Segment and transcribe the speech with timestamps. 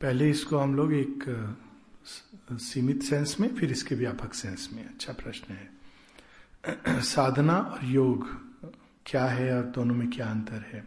[0.00, 1.24] पहले इसको हम लोग एक
[2.52, 5.70] सीमित सेंस में, फिर इसके व्यापक सेंस में। अच्छा प्रश्न है।
[7.02, 8.46] साधना और योग
[9.06, 10.84] क्या है और दोनों में क्या अंतर है?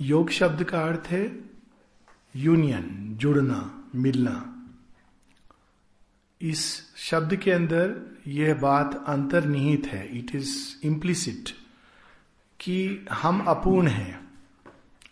[0.00, 1.44] योग शब्द का अर्थ है
[2.36, 4.66] यूनियन जुड़ना, मिलना।
[6.40, 11.50] इस शब्द के अंदर यह बात अंतर्निहित है। इट इज़ इम्प्लिसिट
[12.60, 14.30] कि हम अपूर्ण हैं,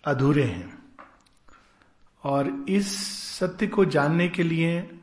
[0.05, 0.74] अधूरे हैं।
[2.25, 2.97] और इस
[3.39, 4.99] सत्य को जानने के लिए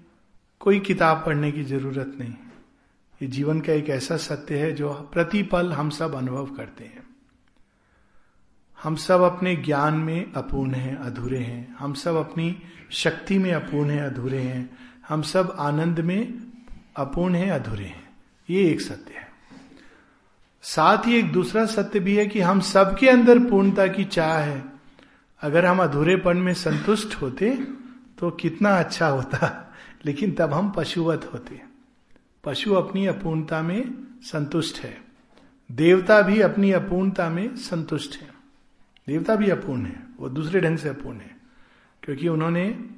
[0.60, 2.34] कोई किताब पढ़ने की ज़रूरत नहीं।
[3.22, 7.04] ये जीवन का एक ऐसा सत्य है जो प्रतिपल हम सब अनुभव करते हैं।
[8.84, 12.58] हम सब अपने ज्ञान में अपूर्ण हैं, अधूरे हैं। हम सब अपनी
[12.92, 14.78] शक्ति में अपूर्ण हैं, अधूरे हैं।
[15.10, 16.52] हम सब आनंद में
[16.96, 18.10] अपूर्ण हैं, अधूरे हैं।
[18.50, 19.28] ये एक सत्य है।
[20.62, 24.71] साथ ही एक दूसरा सत्य भी है कि हम सबके अंदर पूर्णता की चाह है।
[25.42, 27.56] अगर हम अधूरेपन में संतुष्ट होते
[28.20, 29.74] तो कितना अच्छा होता।
[30.06, 31.62] लेकिन तब हम पशुवत होते।
[32.44, 35.02] पशु अपनी अपूर्णता में संतुष्ट है।
[35.72, 38.30] देवता भी अपनी अपूर्णता में संतुष्ट है।
[39.08, 41.38] देवता भी अपूर्ण है। वो दूसरे ढंग से अपूर्ण है।
[42.04, 42.90] क्योंकि उन्होंने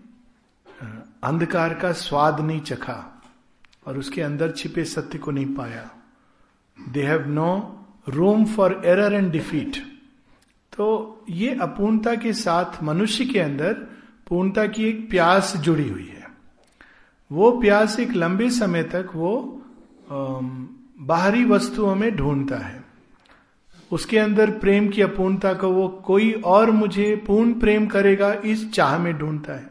[1.23, 3.21] अंधकार का स्वाद नहीं चखा
[3.87, 5.91] और उसके अंदर छिपे सत्य को नहीं पाया।
[6.89, 9.77] They have no room for error and defeat
[10.77, 13.73] तो ये अपूर्णता के साथ मनुष्य के अंदर
[14.27, 16.27] पूर्णता की एक प्यास जुड़ी हुई है।
[17.31, 19.61] वो प्यास एक लंबे समय तक वो
[20.11, 22.83] बाहरी वस्तुओं में ढूंढता है।
[23.91, 28.97] उसके अंदर प्रेम की अपूर्णता को वो कोई और मुझे पूर्ण प्रेम करेगा, इस चाह
[28.97, 29.69] में ढूंढता है।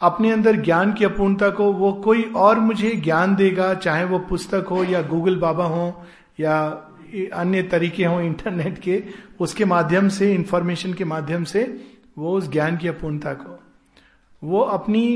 [0.00, 4.66] अपने अंदर ज्ञान की अपूर्णता को वो कोई और मुझे ज्ञान देगा, चाहे वो पुस्तक
[4.70, 6.04] हो या गूगल बाबा हो
[6.40, 6.70] या
[7.32, 9.02] अन्य तरीके हों इंटरनेट के,
[9.40, 11.62] उसके माध्यम से इंफॉर्मेशन के माध्यम से,
[12.18, 13.58] वो उस ज्ञान की अपूर्णता को,
[14.42, 15.06] वो अपनी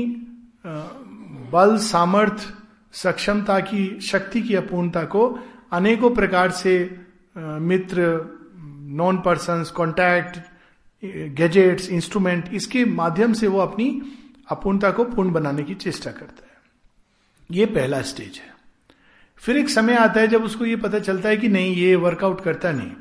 [1.51, 2.53] बल, सामर्थ,
[2.93, 5.27] सक्षमता की, शक्ति की अपूर्णता को
[5.71, 6.99] अनेकों प्रकार से
[7.37, 8.03] मित्र
[8.97, 10.39] non person contact
[11.37, 13.89] gadgets instrument इसके माध्यम से वो अपनी
[14.49, 16.57] अपूर्णता को पूर्ण बनाने की चेष्टा करता है।
[17.51, 18.56] ये पहला स्टेज है।
[19.37, 22.43] फिर एक समय आता है जब उसको ये पता चलता है कि नहीं, ये वर्कआउट
[22.43, 22.91] करता नहीं।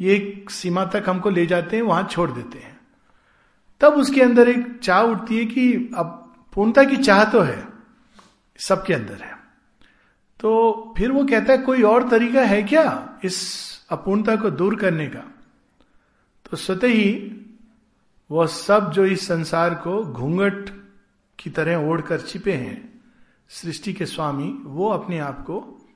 [0.00, 2.80] ये एक सीमा तक हमको ले जाते हैं, वहाँ छोड़ देते हैं।
[3.80, 7.66] तब उसके अंदर एक चाह उठती है कि अब पूर्णता की चाह तो है,
[8.58, 9.36] सबके अंदर है।
[10.40, 15.06] तो फिर वो कहता है, कोई और तरीका है क्या इस अपूर्णता को दूर करने
[15.06, 15.24] का?
[16.50, 17.36] तो स्वतः ही
[18.30, 20.70] वह सब जो इस संसार को घूंघट
[21.38, 22.87] की तरह ओढ़कर छिपे हैं
[23.48, 25.86] सृष्टि के स्वामी, वो अपने आप को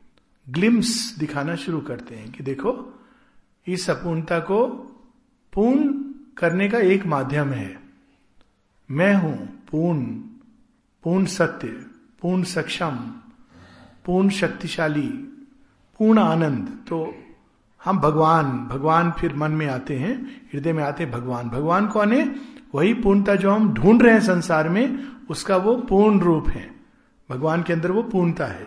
[0.48, 3.00] ग्लिम्स दिखाना शुरू करते हैं कि देखो,
[3.66, 4.66] इस अपूर्णता को
[5.52, 5.92] पूर्ण
[6.36, 7.80] करने का एक माध्यम है।
[8.91, 10.06] मैं हूँ पूर्ण
[11.02, 11.68] पूर्ण सत्य,
[12.20, 12.96] पूर्ण सक्षम,
[14.04, 15.08] पूर्ण शक्तिशाली,
[15.98, 17.14] पूर्ण आनंद। तो
[17.84, 22.12] हम भगवान भगवान फिर मन में आते हैं, हृदय में आते हैं, भगवान। भगवान कौन
[22.12, 22.36] है?
[22.74, 26.72] वही पूर्णता जो हम ढूंढ रहे हैं संसार में, उसका वो पूर्ण रूप है।
[27.32, 28.66] भगवान के अंदर वो पूर्णता है।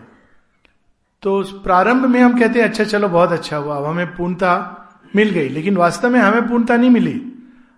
[1.22, 4.82] तो प्रारंभ में हम कहते हैं अच्छा चलो, बहुत अच्छा हुआ, अब हमें पूर्णता
[5.16, 7.32] मिल गई, लेकिन वास्तव में हमें पूर्णता नहीं मिली।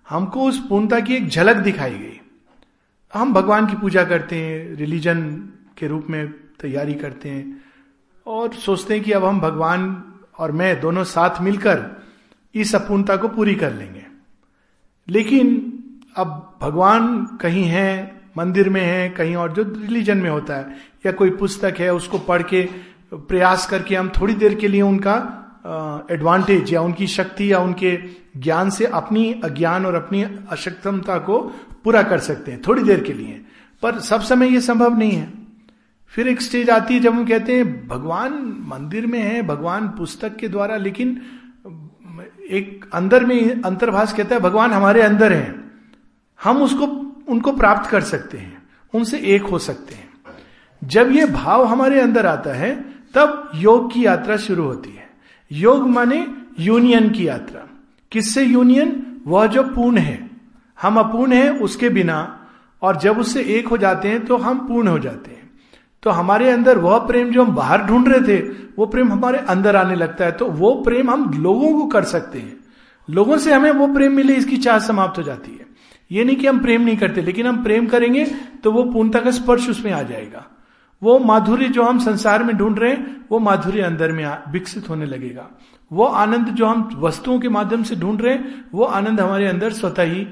[0.09, 2.21] हमको उस पूर्णता की एक झलक दिखाई गई।
[3.13, 7.63] हम भगवान की पूजा करते हैं, रिलीजन के रूप में तैयारी करते हैं,
[8.27, 10.03] और सोचते हैं कि अब हम भगवान
[10.39, 12.03] और मैं दोनों साथ मिलकर
[12.55, 14.05] इस अपूर्णता को पूरी कर लेंगे।
[15.09, 15.73] लेकिन
[16.15, 20.75] अब भगवान कहीं है मंदिर में है, कहीं और, जो रिलीजन में होता है,
[21.05, 22.69] या कोई पुस्तक है, उसको पढ़ के
[23.13, 25.43] प्रयास करके हम थोड़ी देर के लिए उनका
[26.11, 27.99] एडवांटेज या उनकी शक्ति, या उनके
[28.37, 31.39] ज्ञान से अपनी अज्ञान और अपनी अशक्तमता को
[31.83, 33.41] पूरा कर सकते हैं, थोड़ी देर के लिए।
[33.81, 35.33] पर सब समय यह संभव नहीं है।
[36.07, 38.33] फिर एक स्टेज आती है जब हम कहते हैं, भगवान
[38.67, 41.21] मंदिर में है, भगवान पुस्तक के द्वारा, लेकिन,
[42.49, 45.55] एक अंदर में अंतर्भाष कहता है, भगवान हमारे अंदर है।
[46.43, 48.63] हम उसको उनको प्राप्त कर सकते हैं,
[48.93, 50.09] उनसे एक हो सकते हैं।
[50.83, 52.75] जब ये भाव हमारे अंदर आता है,
[53.13, 55.09] तब योग की यात्रा शुरू होती है।
[55.51, 56.27] योग माने
[56.59, 57.61] यूनियन की यात्रा।
[58.11, 60.29] किससे यूनियन वह जो पूर्ण है।
[60.81, 62.45] हम अपूर्ण है उसके बिना,
[62.81, 65.51] और जब उससे एक हो जाते हैं तो हम पूर्ण हो जाते हैं।
[66.03, 68.41] तो हमारे अंदर वह प्रेम जो हम बाहर ढूंढ रहे थे,
[68.77, 72.39] वो प्रेम हमारे अंदर आने लगता है। तो वो प्रेम हम लोगों को कर सकते
[72.39, 72.57] हैं।
[73.09, 75.66] लोगों से हमें वो प्रेम मिले, इसकी चाह समाप्त हो जाती है।
[76.11, 78.25] ये नहीं कि हम प्रेम नहीं करते, लेकिन हम प्रेम करेंगे
[78.63, 80.45] तो वो पूर्णता का स्पर्श उसमें आ जाएगा।
[81.01, 85.05] वो माधुर्य जो हम संसार में ढूंढ रहे हैं, वो माधुर्य अंदर में विकसित होने
[85.05, 85.49] लगेगा।
[85.91, 89.73] वो आनंद जो हम वस्तुओं के माध्यम से ढूंढ रहे हैं, वो आनंद हमारे अंदर
[89.73, 90.23] स्वतः ही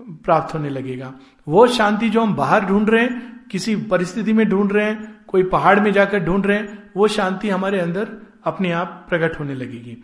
[0.00, 1.12] प्राप्त होने लगेगा।
[1.46, 5.42] वो शांति जो हम बाहर ढूंढ रहे हैं, किसी परिस्थिति में ढूंढ रहे हैं, कोई
[5.42, 8.08] पहाड़ में जाकर ढूंढ रहे हैं, वो शांति हमारे अंदर
[8.44, 9.96] अपने आप प्रकट होने लगेगी।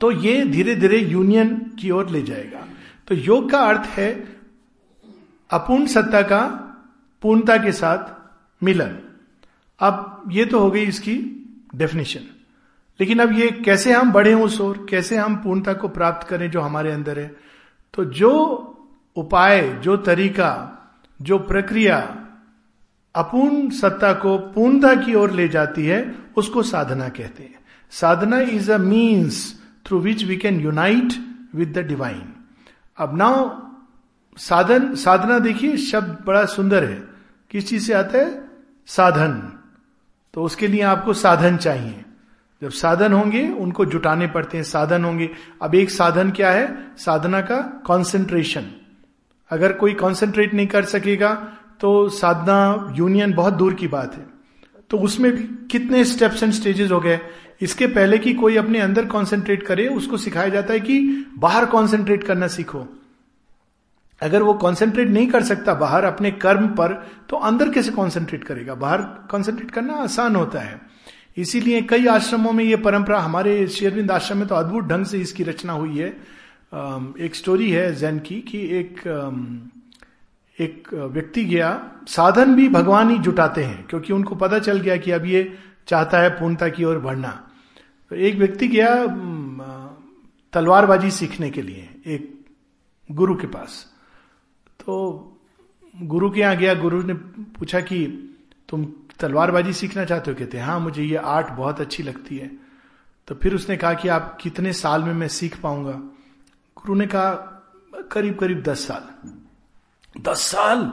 [0.00, 2.66] तो ये धीरे धीरे यूनियन की ओर ले जाएगा।
[3.08, 4.12] तो योग का अर्थ है
[5.50, 6.40] अपूर्ण सत्ता का
[7.22, 8.98] पूर्णता के साथ मिलन।
[9.80, 11.16] अब ये तो हो गई इसकी
[11.74, 12.20] डेफिनेशन
[13.00, 14.86] लेकिन अब ये कैसे हम बढ़े उस ओर?
[14.90, 17.36] कैसे हम पूर्णता को प्राप्त करें जो हमारे अंदर है?
[17.94, 18.32] तो जो
[19.16, 20.52] उपाय, जो तरीका,
[21.22, 21.98] जो प्रक्रिया
[23.14, 27.58] अपूर्ण सत्ता को पूर्णता की ओर ले जाती है, उसको साधना कहते हैं।
[27.90, 31.12] Sadhana is a means through which we can unite
[31.54, 32.32] with the divine
[32.98, 33.60] अब नाउ,
[34.36, 37.08] साधन, साधना देखिए, शब्द बड़ा सुंदर है।
[37.50, 38.44] किस चीज़ से आता है?
[38.86, 39.58] साधन।
[40.34, 42.04] तो उसके लिए आपको साधन चाहिए।
[42.62, 45.30] जब साधन होंगे, उनको जुटाने पड़ते हैं, साधन होंगे।
[45.62, 46.92] अब एक साधन क्या है?
[46.96, 48.70] साधना का कंसंट्रेशन
[49.50, 51.34] अगर कोई कंसंट्रेट नहीं कर सकेगा
[51.80, 54.26] तो साधना यूनियन बहुत दूर की बात है।
[54.90, 57.20] तो उसमें भी कितने स्टेप्स एंड स्टेजेस हो गए?
[57.60, 62.24] इसके पहले कि कोई अपने अंदर कंसंट्रेट करे, उसको सिखाया जाता है कि बाहर कंसंट्रेट
[62.24, 62.86] करना सीखो।
[64.22, 66.92] अगर वो कंसंट्रेट नहीं कर सकता बाहर अपने कर्म पर
[67.30, 68.74] तो अंदर कैसे कंसंट्रेट करेगा?
[68.74, 70.80] बाहर कंसंट्रेट करना आसान होता है।
[71.36, 75.42] इसीलिए कई आश्रमों में ये परंपरा, हमारे शेरविंद आश्रम में तो अद्भुत ढंग से इसकी
[75.42, 76.08] रचना हुई है।
[77.20, 79.00] एक स्टोरी है जैन की कि एक
[80.58, 81.68] एक व्यक्ति गया।
[82.08, 85.52] साधन भी भगवान ही जुटाते हैं, क्योंकि उनको पता चल गया कि अब ये
[85.88, 87.40] चाहता है पूर्णता की ओर बढ़ना।
[88.14, 89.06] एक व्यक्ति गया
[90.52, 92.44] तलवारबाजी सीखने के लिए, एक
[93.12, 93.92] गुरु के पास।
[94.80, 95.32] तो
[96.02, 97.14] गुरु के यहाँ गया, गुरु ने
[97.58, 98.06] पूछा कि,
[98.68, 98.86] तुम
[99.20, 100.36] तलवारबाजी सीखना चाहते हो?
[100.36, 102.50] कहते हाँ मुझे ये आर्ट बहुत अच्छी लगती है।
[103.28, 105.92] तो फिर उसने कहा कि, आप कितने साल में मैं सीख पाऊँगा?
[106.76, 107.30] गुरु ने कहा,
[108.12, 109.30] करीब करीब दस साल।
[110.20, 110.92] दस साल?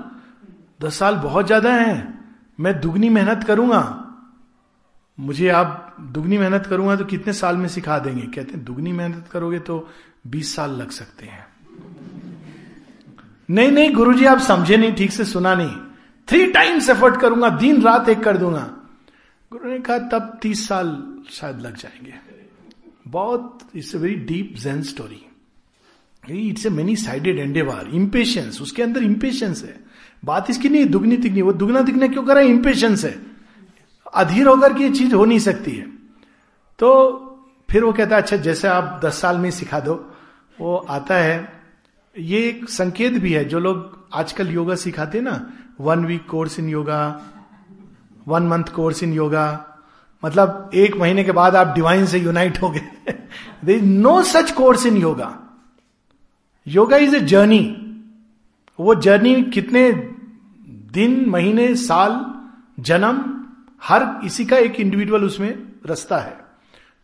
[0.82, 2.20] दस साल बहुत ज़्यादा है।
[2.60, 4.00] मैं दुगनी मेहनत करूँगा।
[5.20, 8.22] मुझे आप दुगनी मेहनत करूँगा तो कितने साल में सिखा देंगे?
[8.22, 9.90] कहते हैं, दुगनी मेहनत करोगे तो
[10.28, 11.48] बीस साल लग सकते हैं।
[13.50, 15.76] नहीं नहीं, गुरुजी, आप समझे नहीं, ठीक से सुना नहीं।
[16.28, 18.78] थ्री टाइम्स एफर्ट करूँगा, दिन रात एक कर दूँगा।
[19.52, 22.14] गुरु ने कहा, तब तीस साल शायद लग जाएँगे।
[23.08, 25.26] बहुत it's a very deep zen story
[26.30, 29.80] it's a many sided endeavour impatience उसके अंदर इंपेशंस है।
[30.26, 33.33] बात इसकी नहीं, दुगनी तिगनी, वो दुगना दिखना क्यों कर इंपेशंस है।
[34.14, 35.86] अधीर होकर के चीज़ हो नहीं सकती है।
[36.80, 36.90] तो
[37.70, 39.94] फिर वो कहता है अच्छा जैसे आप दस साल में सिखा दो।
[40.62, 41.64] वो आता है।
[42.18, 45.50] ये एक संकेत भी है, जो लोग आजकल योगा सिखाते ना
[45.82, 47.22] one week course in yoga
[48.28, 49.46] one month course in yoga
[50.24, 53.14] मतलब एक महीने के बाद आप डिवाइन से यूनाइट हो गए।
[53.66, 55.40] There is no such course in yoga
[56.68, 57.80] yoga is a journey
[58.80, 59.92] वो जर्नी कितने
[60.92, 62.26] दिन, महीने, साल,
[62.80, 63.43] जन्म
[63.84, 66.38] हर इसी का एक इंडिविजुअल उसमें रास्ता है।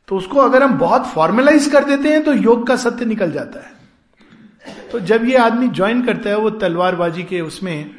[0.07, 3.59] तो उसको अगर हम बहुत फॉर्मेलाइज कर देते हैं तो योग का सत्य निकल जाता
[3.59, 3.79] है।
[4.91, 7.95] तो जब ये आदमी ज्वाइन करता है, वो तलवारबाजी के उसमें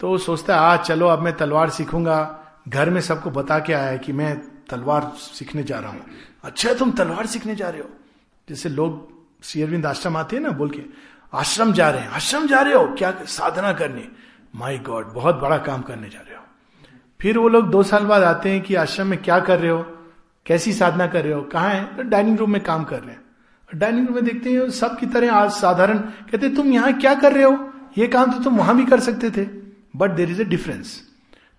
[0.00, 2.38] तो वो सोचता है, आ, चलो, अब मैं तलवार सीखूँगा।
[2.68, 4.38] घर में सबको बता के आया कि मैं
[4.70, 6.06] तलवार सीखने जा रहा हूँ।
[6.44, 7.90] अच्छा तुम तलवार सीखने जा रहे हो?
[8.48, 9.12] जैसे लोग
[9.44, 10.82] शेयरविंद आश्रम आते हैं ना, बोल के,
[11.34, 12.94] आश्रम जा रहे हैं, आश्रम जा रहे हो?
[12.98, 14.08] क्या साधना करने?
[14.56, 16.41] माई गॉड बहुत बड़ा काम करने जा रहे हो।
[17.22, 19.82] फिर वो लोग दो साल बाद आते हैं कि आश्रम में क्या कर रहे हो?
[20.46, 21.42] कैसी साधना कर रहे हो?
[21.42, 21.96] कहा है?
[21.96, 23.22] तो डाइनिंग रूम में काम कर रहे हैं।
[23.74, 27.32] डाइनिंग रूम में देखते हैं, सब की तरह आज साधारण, कहते तुम यहाँ क्या कर
[27.32, 27.72] रहे हो?
[27.98, 29.44] ये काम तो तुम वहाँ भी कर सकते थे।
[29.96, 31.08] But there is a difference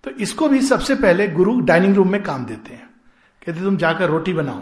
[0.04, 2.90] तो इसको भी सबसे पहले गुरु डाइनिंग रूम में काम देते हैं।
[3.46, 4.60] कहते तुम जाकर रोटी बनाओ।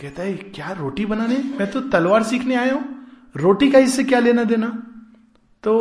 [0.00, 1.36] कहता है, क्या रोटी बनाने?
[1.36, 3.06] मैं तो तलवार सीखने आया हूँ।
[3.36, 4.82] रोटी का इससे क्या लेना देना?
[5.62, 5.72] तो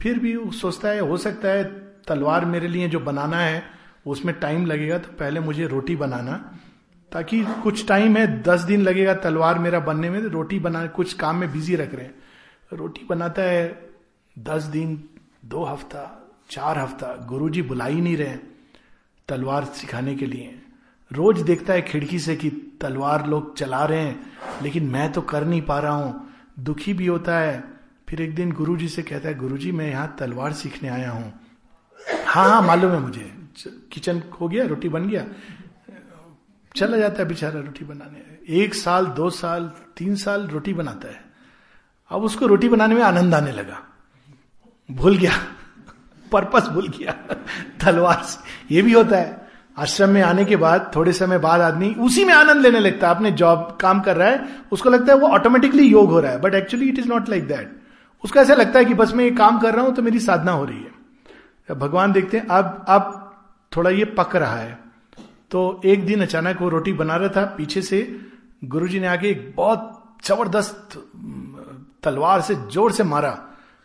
[0.00, 1.79] फिर भी वो सोचता है, हो सकता है
[2.10, 3.62] तलवार मेरे लिए जो बनाना है,
[4.06, 6.34] उसमें टाइम लगेगा तो पहले मुझे रोटी बनाना।
[7.12, 11.36] ताकि कुछ टाइम है, दस दिन लगेगा तलवार मेरा बनने में, रोटी बना, कुछ काम
[11.36, 12.14] में बिज़ी रख रहे हैं।
[12.72, 13.90] रोटी बनाता है
[14.38, 15.02] दस दिन,
[15.44, 16.02] दो हफ़्ता,
[16.50, 18.36] चार हफ़्ता, गुरुजी बुला ही नहीं रहे
[19.28, 20.54] तलवार सिखाने के लिए।
[21.10, 22.50] रोज देखता है खिड़की से कि
[22.80, 24.20] तलवार लोग चला रहे हैं,
[24.62, 27.62] लेकिन मैं तो कर नहीं पा रहा हूँ। दुखी भी होता है।
[28.08, 31.39] फिर एक दिन गुरुजी से कहता है, गुरुजी, मैं यहाँ तलवार सीखने आया हूँ।
[32.26, 33.34] हाँ हाँ मालूम है मुझे।
[33.92, 35.24] किचन हो गया, रोटी बन गया।
[36.76, 41.20] चला जाता है बेचारा रोटी बनाने। एक साल, दो साल, तीन साल रोटी बनाता है।
[42.10, 43.80] अब उसको रोटी बनाने में आनंद आने लगा।
[44.90, 45.32] भूल गया।
[46.32, 47.12] पर्पस भूल गया।
[47.80, 51.94] तलवार से। ये भी होता है। आश्रम में आने के बाद, थोड़े समय बाद आदमी
[51.94, 55.18] उसी में आनंद लेने लगता है। अपने जॉब, काम कर रहा है, उसको लगता है
[55.18, 57.80] वो ऑटोमेटिकली योग हो रहा है। But actually it is not like that
[58.24, 60.52] उसको ऐसा लगता है कि बस मैं ये काम कर रहा हूँ तो मेरी साधना
[60.52, 60.99] हो रही है।
[61.68, 63.32] भगवान देखते हैं, अब अब
[63.72, 64.78] थोड़ा ये पक रहा है।
[65.50, 68.20] तो एक दिन अचानक वो रोटी बना रहा था, पीछे से
[68.64, 70.98] गुरुजी ने आके एक बहुत ज़बरदस्त
[72.02, 73.38] तलवार से, ज़ोर से मारा।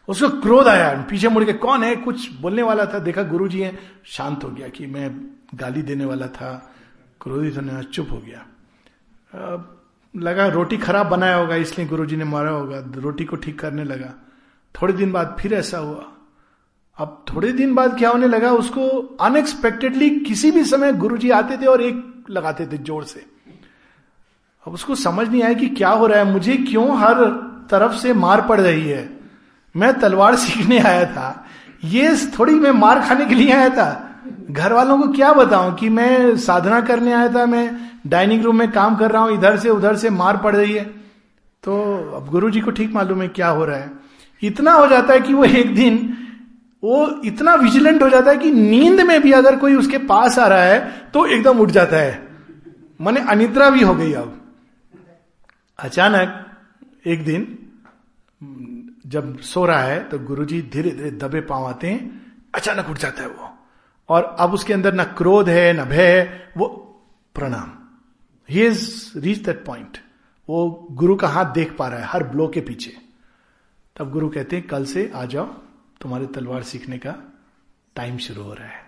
[0.07, 3.61] उसको क्रोध आया, पीछे मुड़ के कौन है, कुछ बोलने वाला था। देखा गुरु जी
[3.61, 5.09] है, शांत हो गया कि मैं
[5.55, 6.51] गाली देने वाला था,
[7.21, 8.45] क्रोधित होने चुप हो गया।
[10.13, 14.13] लगा रोटी खराब बनाया होगा, इसलिए गुरुजी ने मारा होगा, रोटी को ठीक करने लगा।
[14.75, 16.05] थोड़े दिन बाद फिर ऐसा हुआ।
[16.97, 18.87] अब थोड़े दिन बाद क्या होने लगा, उसको
[19.21, 23.25] अनएक्सपेक्टेडली किसी भी समय गुरुजी आते थे और एक लगाते थे ज़ोर से।
[24.65, 27.23] अब उसको समझ नहीं आया कि क्या हो रहा है, मुझे क्यों हर
[27.71, 29.09] तरफ़ से मार पड़ रही है।
[29.75, 31.45] मैं तलवार सीखने आया था।
[31.83, 34.01] ये थोड़ी मैं मार खाने के लिए आया था।
[34.51, 38.71] घर वालों को क्या बताऊँ कि मैं साधना करने आया था, मैं डाइनिंग रूम में
[38.71, 40.83] काम कर रहा हूँ, इधर से उधर से मार पड़ रही है।
[41.63, 43.91] तो अब गुरु जी को ठीक मालूम है क्या हो रहा है।
[44.43, 46.17] इतना हो जाता है कि वो एक दिन
[46.85, 50.47] वो इतना विजिलेंट हो जाता है कि नींद में भी अगर कोई उसके पास आ
[50.47, 52.27] रहा है तो एकदम उठ जाता है।
[53.01, 54.41] मैंने अनिद्रा भी हो गई अब।
[55.79, 56.45] अचानक,
[57.05, 57.57] एक दिन,
[59.07, 61.99] जब सो रहा है तो गुरुजी धीरे धीरे दबे पाँव आते हैं,
[62.55, 63.49] अचानक उठ जाता है वो।
[64.09, 66.67] और अब उसके अंदर ना क्रोध है, ना भय वो
[67.35, 67.71] प्रणाम।
[68.49, 69.97] He is reach that point
[70.49, 72.97] वो गुरु का हाथ देख पा रहा है, हर ब्लो के पीछे।
[73.95, 75.53] तब गुरु कहते हैं, कल से आ जाओ
[76.01, 77.15] तुम्हारे तलवार सीखने का
[77.95, 78.83] टाइम शुरू हो रहा है।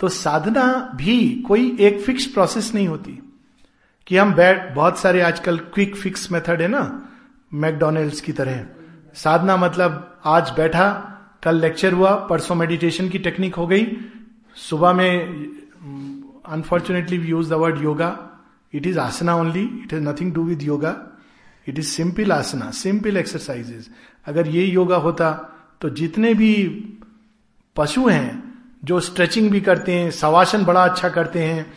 [0.00, 0.64] तो साधना
[0.96, 1.16] भी
[1.48, 3.18] कोई एक फिक्स प्रोसेस नहीं होती
[4.06, 6.82] कि हम बैठ, बहुत सारे आजकल क्विक फिक्स मेथड है ना
[7.52, 8.66] मैकडोनल्ड्स की तरह।
[9.14, 10.88] साधना मतलब आज बैठा,
[11.42, 13.86] कल लेक्चर हुआ, परसों मेडिटेशन की टेक्निक हो गई।
[14.56, 15.12] सुबह में
[16.48, 18.10] unfortunately we use the word yoga
[18.72, 20.96] it is asana only it is nothing do with yoga
[21.66, 23.88] it is simple asana simple exercises
[24.26, 25.28] अगर ये योगा होता
[25.80, 26.54] तो जितने भी
[27.76, 28.42] पशु हैं,
[28.84, 31.72] जो स्ट्रेचिंग भी करते हैं, सवासन बड़ा अच्छा करते हैं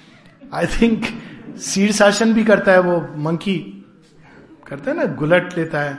[0.53, 1.05] आई थिंक
[1.61, 3.57] शीर्षासन भी करता है वो मंकी
[4.67, 5.97] करता है ना, गुलट लेता है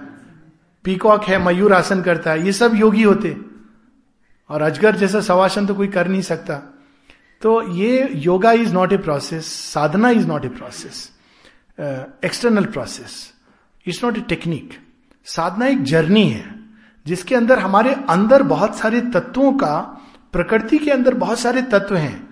[0.85, 3.37] पीकॉक है, मयूर आसन करता है, ये सब योगी होते
[4.51, 6.57] और अजगर जैसा सवासन तो कोई कर नहीं सकता।
[7.43, 11.11] तो ये yoga is not a process sadhana is not a process
[12.25, 13.17] external process
[13.87, 14.73] it's not a technique
[15.27, 16.64] साधना एक जर्नी है।
[17.07, 19.77] जिसके अंदर हमारे अंदर बहुत सारे तत्वों का,
[20.33, 22.29] प्रकृति के अंदर बहुत सारे तत्व हैं।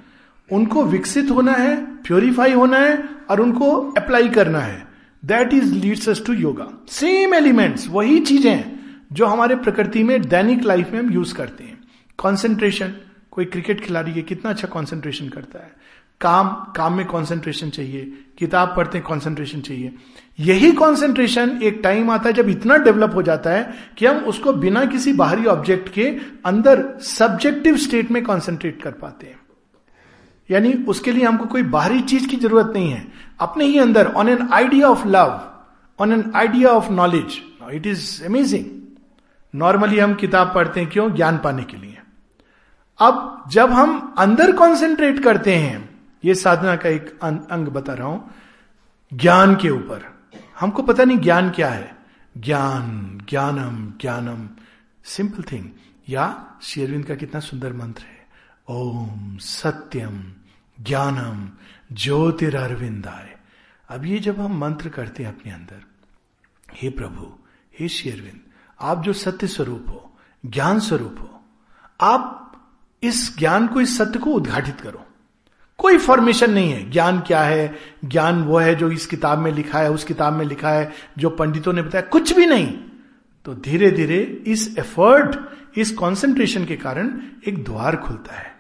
[0.51, 2.97] उनको विकसित होना है प्योरीफाई होना है,
[3.31, 4.87] और उनको अप्लाई करना है।
[5.23, 8.73] That is leads us to yoga same elements वही चीज़ें
[9.13, 11.79] जो हमारे प्रकृति में दैनिक लाइफ में हम यूज़ करते हैं।
[12.19, 12.95] कॉन्सेंट्रेशन
[13.31, 15.73] कोई क्रिकेट खिलाड़ी है कितना अच्छा कॉन्सेंट्रेशन करता है।
[16.23, 19.95] काम काम में कॉन्सेंट्रेशन चाहिए, किताब पढ़ते कॉन्सेंट्रेशन चाहिए।
[20.41, 24.53] यही कॉन्सेंट्रेशन एक टाइम आता है जब इतना डेवलप हो जाता है कि हम उसको
[24.55, 26.09] बिना किसी बाहरी ऑब्जेक्ट के
[26.47, 29.41] अंदर सब्जेक्टिव स्टेट में कॉन्सेंट्रेट कर पाते हैं।
[30.51, 33.07] यानी उसके लिए हमको कोई बाहरी चीज़ की ज़रूरत नहीं है।
[33.41, 35.41] अपने ही अंदर on an idea of love
[35.99, 37.41] on an idea of knowledge
[37.73, 38.65] it is amazing
[39.55, 41.15] normally हम किताब पढ़ते हैं क्यों?
[41.15, 41.99] ज्ञान पाने के लिए।
[42.99, 45.92] अब जब हम अंदर कंसेंट्रेट करते हैं
[46.25, 48.31] ये साधना का एक अं-, अंग बता रहा हूँ।
[49.15, 50.23] ज्ञान के ऊपर।
[50.61, 51.97] हमको पता नहीं ज्ञान क्या है।
[52.39, 54.49] ज्ञान ज्ञानम ज्ञानम।
[55.05, 55.71] सिंपल थिंग
[56.09, 58.23] या शेरविंद का कितना सुंदर मंत्र है।
[58.69, 60.33] ओम सत्यम
[60.81, 61.51] ज्ञानम
[61.95, 63.39] ज्योतिर ज्योतिरविंदाय
[63.89, 65.83] अब ये जब हम मंत्र करते हैं अपने अंदर
[66.75, 67.39] हे प्रभु
[67.81, 68.41] हे शेरविंद
[68.81, 71.45] आप जो सत्य स्वरूप हो ज्ञान स्वरूप हो
[72.01, 72.53] आप
[73.03, 75.07] इस ज्ञान को इस सत्य को उद्घाटित करो।
[75.83, 77.79] कोई फॉर्मेशन नहीं है। ज्ञान क्या है?
[78.05, 81.31] ज्ञान वो है जो इस किताब में लिखा है, उस किताब में लिखा है, जो
[81.31, 82.79] पंडितों ने बताया। कुछ भी नहीं।
[83.45, 85.37] तो धीरे धीरे इस एफर्ट
[85.79, 88.53] इस कंसंट्रेशन के कारण एक द्वार खुलता है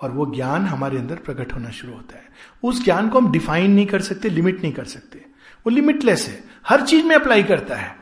[0.00, 2.24] और वो ज्ञान हमारे अंदर प्रकट होना शुरू होता है।
[2.62, 5.18] उस ज्ञान को हम डिफाइन नहीं कर सकते लिमिट नहीं कर सकते।
[5.66, 7.96] वो लिमिटलेस है। हर चीज़ में अप्लाई करता है।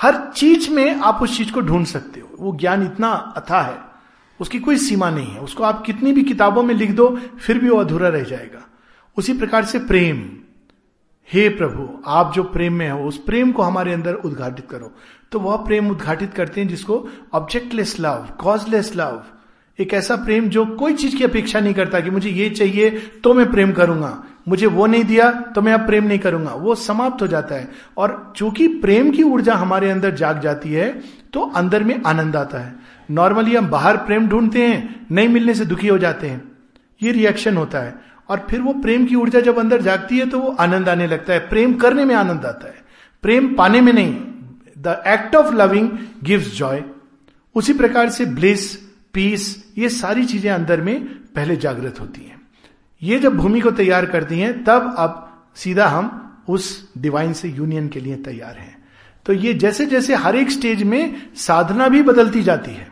[0.00, 3.89] हर चीज़ में आप उस चीज़ को ढूंढ सकते हो। वो ज्ञान इतना अथा है।
[4.40, 7.08] उसकी कोई सीमा नहीं है। उसको आप कितनी भी किताबों में लिख दो,
[7.40, 8.66] फिर भी वो अधूरा रह जाएगा।
[9.16, 10.28] उसी प्रकार से प्रेम।
[11.28, 14.92] हे प्रभु, आप जो प्रेम में हो, उस प्रेम को हमारे अंदर उद्घाटित करो।
[15.32, 19.22] तो वह प्रेम उद्घाटित करते हैं जिसको ऑब्जेक्टलेस लव कॉजलेस लव
[19.78, 22.90] एक ऐसा प्रेम जो कोई चीज़ की अपेक्षा नहीं करता कि मुझे ये चाहिए
[23.24, 26.74] तो मैं प्रेम करूँगा। मुझे वो नहीं दिया तो मैं अब प्रेम नहीं करूँगा। वो
[26.74, 30.90] समाप्त हो जाता है। और चूँकि प्रेम की ऊर्जा हमारे अंदर जाग जाती है
[31.32, 32.74] तो अंदर में आनंद आता है।
[33.10, 36.52] नॉर्मली हम बाहर प्रेम ढूंढते हैं, नहीं मिलने से दुखी हो जाते हैं।
[37.02, 37.94] ये रिएक्शन होता है।
[38.28, 41.32] और फिर वो प्रेम की ऊर्जा जब अंदर जागती है तो वो आनंद आने लगता
[41.32, 42.76] है। प्रेम करने में आनंद आता है।
[43.22, 44.14] प्रेम पाने में नहीं।
[44.78, 45.90] The act of loving
[46.22, 46.82] gives joy
[47.54, 48.74] उसी प्रकार से ब्लिस
[49.14, 52.40] पीस ये सारी चीज़ें अंदर में पहले जागृत होती हैं।
[53.02, 57.88] ये जब भूमि को तैयार करती हैं, तब अब सीधा हम उस डिवाइन से यूनियन
[57.88, 58.84] के लिए तैयार हैं।
[59.26, 62.89] तो ये जैसे जैसे हर एक स्टेज में साधना भी बदलती जाती है।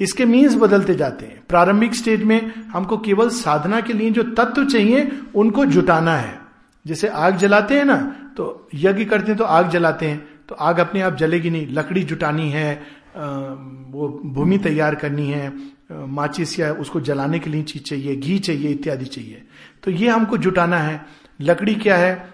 [0.00, 4.64] इसके मीन्स बदलते जाते हैं। प्रारंभिक स्टेज में हमको केवल साधना के लिए जो तत्व
[4.64, 6.38] चाहिए, उनको जुटाना है।
[6.86, 7.96] जैसे आग जलाते हैं ना
[8.36, 12.02] तो यज्ञ करते हैं तो आग जलाते हैं। तो आग अपने आप जलेगी नहीं। लकड़ी
[12.02, 12.74] जुटानी है
[13.90, 15.52] वो भूमि तैयार करनी है
[15.92, 19.42] माचिस या उसको जलाने के लिए चीज़ चाहिए, घी चाहिए, इत्यादि चाहिए।
[19.82, 21.00] तो ये हमको जुटाना है।
[21.40, 22.32] लकड़ी क्या है?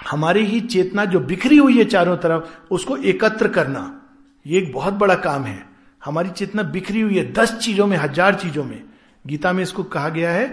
[0.00, 4.00] हमारी ही चेतना जो बिखरी हुई है चारों तरफ़, उसको एकत्र करना।
[4.46, 5.67] ये एक बहुत बड़ा काम है।
[6.02, 8.82] हमारी चेतना बिखरी हुई है दस चीज़ों में, हज़ार चीज़ों में।
[9.24, 10.46] गीता में इसको कहा गया है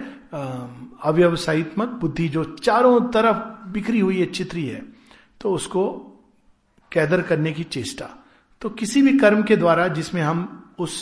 [1.05, 3.37] अव्यवसायित्मक बुद्धि जो चारों तरफ़
[3.71, 4.81] बिखरी हुई है चित्री है
[5.41, 5.87] तो उसको
[6.91, 8.09] कैदर करने की चेष्टा।
[8.61, 10.97] तो किसी भी कर्म के द्वारा जिसमें हम उस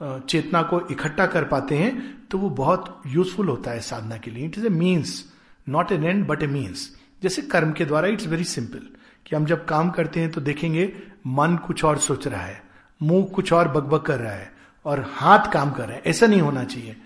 [0.00, 1.92] चेतना को इकट्ठा कर पाते हैं
[2.30, 5.24] तो वो बहुत यूजफुल होता है साधना के लिए। It is a means
[5.66, 6.88] not an end but a means
[7.22, 8.86] जैसे कर्म के द्वारा इट्स वेरी सिंपल
[9.26, 10.92] कि हम जब काम करते हैं तो देखेंगे,
[11.26, 12.62] मन कुछ और सोच रहा है।
[13.00, 14.50] मुँह कुछ और बकबक कर रहा है
[14.86, 16.96] और हाथ काम कर रहे हैं। ऐसा नहीं होना चाहिए।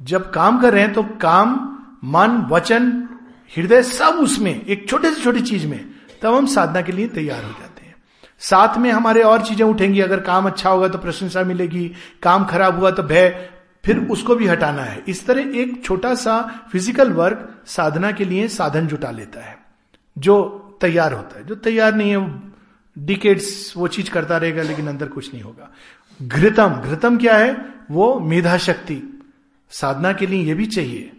[0.00, 1.54] जब काम कर रहे हैं तो काम,
[2.04, 2.90] मन, वचन,
[3.52, 5.84] हृदय सब उसमें, एक छोटे से छोटी चीज़ में,
[6.22, 7.94] तब हम साधना के लिए तैयार हो जाते हैं।
[8.40, 11.90] साथ में हमारे और चीज़ें उठेंगी। अगर काम अच्छा होगा तो प्रशंसा मिलेगी,
[12.22, 13.28] काम खराब हुआ तो भय,
[13.84, 16.40] फिर उसको भी हटाना है। इस तरह एक छोटा सा
[16.72, 19.56] फ़िज़िकल वर्क साधना के लिए साधन जुटा लेता है,
[20.16, 20.42] जो
[20.80, 22.16] तैयार होता है। जो तैयार नहीं है
[22.98, 25.72] डिकेट्स वो चीज़ करता रहेगा, लेकिन अंदर कुछ नहीं होगा।
[26.22, 27.74] घृतम घृतम क्या है?
[27.90, 29.20] वो मेधा शक्ति
[29.70, 31.12] साधना के लिए ये भी चाहिए।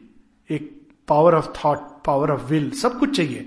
[0.49, 3.39] एक power of thought power of will सब कुछ चाहिए।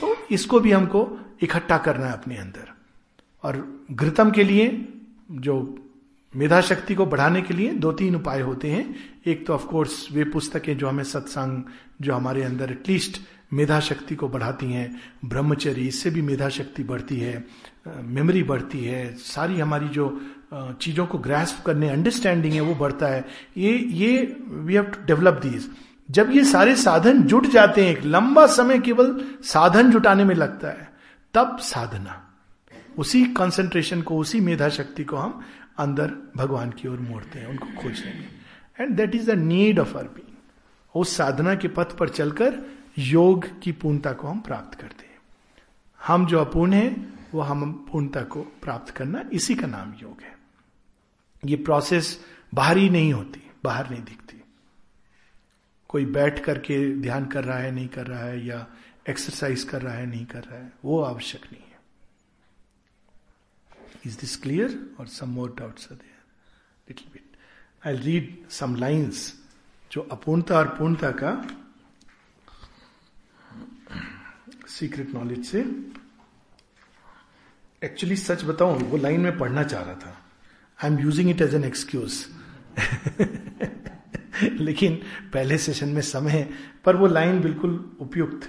[0.00, 2.68] तो इसको भी हमको इकट्ठा करना है अपने अंदर।
[3.42, 4.88] और घृतम के लिए,
[5.30, 5.78] जो
[6.36, 8.94] मेधा शक्ति को बढ़ाने के लिए दो तीन उपाय होते हैं।
[9.26, 11.62] एक तो ऑफकोर्स वे पुस्तकें जो हमें सत्संग,
[12.00, 13.20] जो हमारे अंदर एटलीस्ट
[13.52, 17.44] मेधा शक्ति को बढ़ाती हैं, ब्रह्मचर्य, इससे भी मेधा शक्ति बढ़ती है
[17.86, 20.20] मेमोरी बढ़ती है, सारी हमारी जो
[20.52, 23.24] चीज़ों को ग्रेस्प करने अंडरस्टैंडिंग है, वो बढ़ता है।
[23.56, 25.68] ये ये we have to develop these
[26.08, 30.68] जब ये सारे साधन जुट जाते हैं, एक लंबा समय केवल साधन जुटाने में लगता
[30.68, 30.88] है,
[31.34, 32.22] तब साधना,
[32.98, 35.40] उसी कंसंट्रेशन को, उसी मेधा शक्ति को हम
[35.78, 38.28] अंदर भगवान की ओर मोड़ते हैं, उनको खोजने में।
[38.80, 40.26] And that is the need of our being
[40.94, 42.58] उस साधना के पथ पर चलकर
[42.98, 45.18] योग की पूर्णता को हम प्राप्त करते हैं।
[46.06, 50.38] हम जो अपूर्ण है, वो हम पूर्णता को प्राप्त करना इसी का नाम योग है।
[51.44, 54.42] ये प्रोसेस बाहरी नहीं होती, बाहर नहीं दिखती।
[55.88, 58.66] कोई बैठ करके ध्यान कर रहा है, नहीं कर रहा है, या
[59.08, 61.68] एक्सरसाइज कर रहा है, नहीं कर रहा है, वो आवश्यक नहीं है।
[64.06, 67.36] इज़ दिस क्लियर और some more doubts little bit
[67.86, 69.40] I read some lines
[69.92, 71.54] जो अपूर्णता और पूर्णता का
[74.68, 75.60] सीक्रेट नॉलेज से।
[77.82, 80.16] एक्चुअली सच बताऊँ, वो लाइन में पढ़ना चाह रहा था।
[80.78, 82.26] I am using it as an excuse
[84.42, 84.96] लेकिन
[85.32, 86.48] पहले सेशन में समय है,
[86.84, 88.48] पर वो लाइन बिल्कुल उपयुक्त।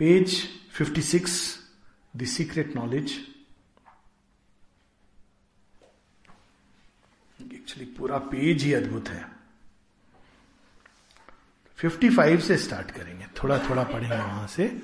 [0.00, 0.36] Page
[0.78, 1.58] 56
[2.16, 3.12] the secret knowledge
[7.54, 9.24] actually पूरा पेज ही अद्भुत है।
[11.82, 14.82] 55 से स्टार्ट करेंगे। थोड़ा थोड़ा पढ़ेंगे वहाँ से।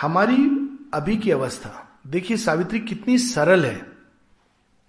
[0.00, 0.46] हमारी
[0.94, 3.92] अभी की अवस्था। देखिए, सावित्री कितनी सरल है।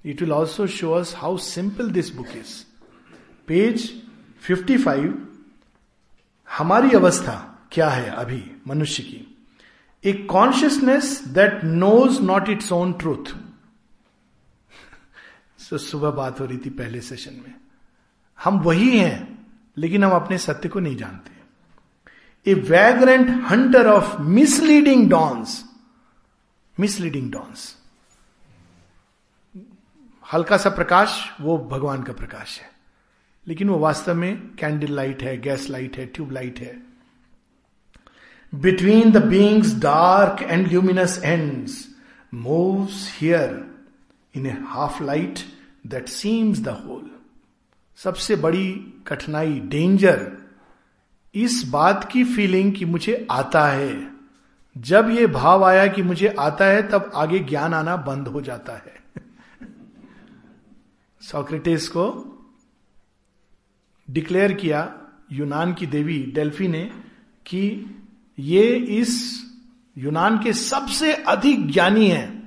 [0.06, 2.66] It will also show us how simple this book is
[3.48, 4.04] page
[4.50, 5.14] 55
[6.50, 9.48] हमारी अवस्था क्या है अभी मनुष्य की?
[10.04, 13.38] A consciousness that knows not its own truth
[15.78, 17.56] सुबह बात हो रही थी पहले सेशन में।
[18.44, 19.33] हम वही हैं।
[19.78, 21.32] लेकिन हम अपने सत्य को नहीं जानते।
[22.52, 25.64] A vagrant hunter of misleading dawns
[26.80, 27.78] misleading dawns
[30.34, 32.72] हल्का सा प्रकाश, वो भगवान का प्रकाश है।
[33.48, 36.82] लेकिन वो वास्तव में कैंडल लाइट है गैस लाइट है ट्यूब लाइट है।
[38.56, 41.70] Between the beings dark and luminous and
[42.34, 43.76] moves here
[44.36, 45.40] in a half light
[45.88, 47.13] that seems the whole
[47.96, 48.72] सबसे बड़ी
[49.08, 50.38] कठिनाई डेंजर
[51.36, 54.12] इस बात की फीलिंग कि मुझे आता है।
[54.78, 58.74] जब ये भाव आया कि मुझे आता है, तब आगे ज्ञान आना बंद हो जाता
[58.74, 59.04] है।
[61.22, 62.30] सोक्रेटिस को
[64.10, 65.02] डिक्लेयर किया
[65.32, 66.92] यूनान की देवी डेल्फी ने
[67.46, 67.86] कि
[68.40, 69.44] ये इस
[69.98, 72.43] यूनान के सबसे अधिक ज्ञानी हैं।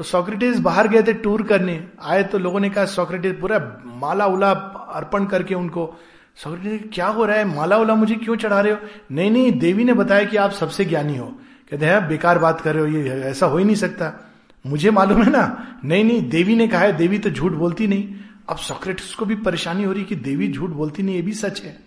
[0.00, 4.26] तो सोक्रेटिस बाहर गए थे टूर करने, आए तो लोगों ने कहा, सोक्रेटिस, पूरा माला
[4.26, 4.50] उला
[4.94, 5.96] अर्पण करके उनको।
[6.36, 7.44] सोक्रेटिस क्या हो रहा है?
[7.56, 8.78] माला उला मुझे क्यों चढ़ा रहे हो?
[9.12, 11.26] नहीं नहीं, देवी ने बताया कि आप सबसे ज्ञानी हो।
[11.70, 14.30] कहते हैं बेकार बात कर रहे हो, ये ऐसा हो ही नहीं सकता।
[14.66, 18.14] मुझे मालूम है ना। नहीं नहीं, देवी ने कहा है, देवी तो झूठ बोलती नहीं।
[18.48, 21.62] अब सोक्रेटिस को भी परेशानी हो रही कि देवी झूठ बोलती नहीं, ये भी सच
[21.62, 21.78] है।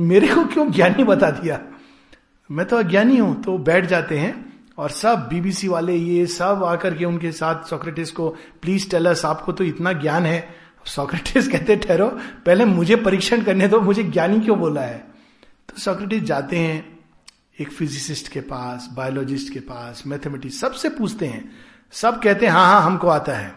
[0.00, 1.60] मेरे को क्यों ज्ञानी बता दिया?
[2.50, 6.94] मैं तो अज्ञानी हूँ तो बैठ जाते हैं। और सब बीबीसी वाले, ये सब आकर
[6.94, 8.28] के उनके साथ सोक्रेटिस को
[8.62, 10.48] प्लीज़ टेलस आपको तो इतना ज्ञान है।
[10.86, 12.08] सोक्रेटिस कहते, ठहरो,
[12.46, 14.98] पहले मुझे परीक्षण करने दो, मुझे ज्ञानी क्यों बोला है?
[15.68, 16.98] तो सोक्रेटिस जाते हैं
[17.60, 21.50] एक फिजिसिस्ट के पास बायोलॉजिस्ट के पास मैथमेटिक्स सबसे पूछते हैं।
[21.92, 23.54] सब कहते हैं हाँ हाँ हमको आता है।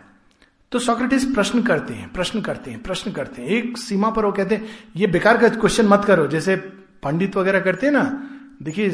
[0.72, 4.32] तो सोक्रेटिस प्रश्न करते हैं, प्रश्न करते हैं, प्रश्न करते हैं। एक सीमा पर वो
[4.32, 6.56] कहते हैं, ये बेकार का क्वेश्चन मत करो। जैसे
[7.04, 8.30] पंडित वगैरह करते हैं ना,
[8.64, 8.90] देखिए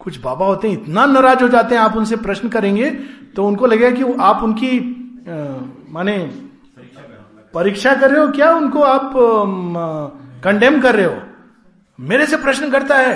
[0.00, 2.90] कुछ बाबा होते हैं, इतना नाराज़ हो जाते हैं, आप उनसे प्रश्न करेंगे
[3.36, 4.70] तो उनको लगेगा कि आप उनकी
[5.90, 6.18] माने
[7.54, 8.50] परीक्षा कर रहे हो क्या?
[8.54, 9.12] उनको आप
[10.44, 11.16] कंडेम कर रहे हो?
[11.98, 13.14] मेरे से प्रश्न करता है।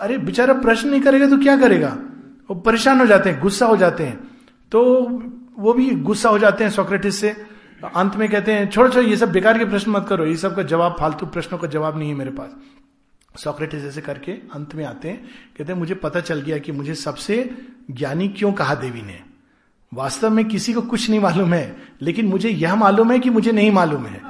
[0.00, 1.96] अरे, बेचारा प्रश्न नहीं करेगा तो क्या करेगा?
[2.50, 4.18] वो परेशान हो जाते हैं, गुस्सा हो जाते हैं।
[4.72, 4.82] तो
[5.58, 7.36] वो भी गुस्सा हो जाते हैं सोक्रेटिस से।
[7.96, 10.56] अंत में कहते हैं, छोड़ो छोड़ो, ये सब बेकार के प्रश्न मत करो, ये सब
[10.56, 12.54] का जवाब, फालतू प्रश्नों का जवाब नहीं है मेरे पास।
[13.38, 15.24] सोक्रेटिस ऐसे करके अंत में आते हैं,
[15.58, 17.50] कहते हैं, मुझे पता चल गया कि मुझे सबसे
[17.90, 19.20] ज्ञानी क्यों कहा देवी ने।
[19.94, 23.52] वास्तव में किसी को कुछ नहीं मालूम है, लेकिन मुझे यह मालूम है कि मुझे
[23.52, 24.20] नहीं मालूम है।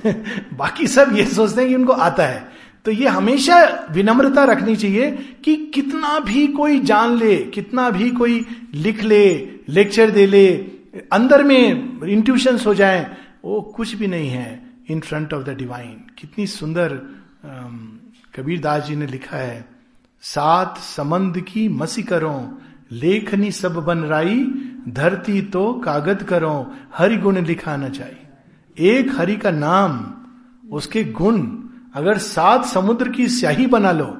[0.56, 2.52] बाकी सब ये सोचते हैं कि उनको आता है।
[2.84, 5.10] तो ये हमेशा विनम्रता रखनी चाहिए
[5.44, 10.56] कि कितना भी कोई जान ले, कितना भी कोई लिख ले, लेक्चर दे ले,
[11.12, 15.96] अंदर में इंट्यूशन हो जाए, वो कुछ भी नहीं है। In front of the divine
[16.18, 16.94] कितनी सुंदर
[18.34, 19.64] कबीर दास जी ने लिखा है,
[20.24, 22.58] सात समंद की मसी करो,
[22.92, 24.44] लेखनी सब बन राई,
[24.88, 30.00] धरती तो कागज़ करो, हरि गुण लिखा न चाहिए एक हरि का नाम,
[30.72, 31.40] उसके गुण,
[31.94, 34.16] अगर सात समुद्र की स्याही बना लो,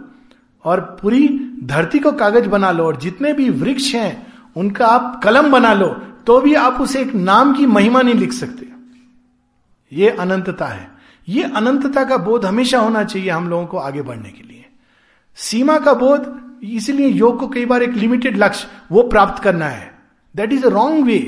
[0.64, 1.28] और पूरी
[1.64, 5.88] धरती को कागज़ बना लो, और जितने भी वृक्ष हैं, उनका आप कलम बना लो
[6.26, 8.66] तो भी आप उसे एक नाम की महिमा नहीं लिख सकते।
[9.92, 10.90] ये अनंतता है।
[11.28, 14.66] ये अनंतता का बोध हमेशा होना चाहिए हम लोगों को आगे बढ़ने के लिए।
[15.34, 19.98] सीमा का बोध, इसलिए योग को कई बार एक लिमिटेड लक्ष्य, वो प्राप्त करना है।
[20.36, 21.18] That is a wrong way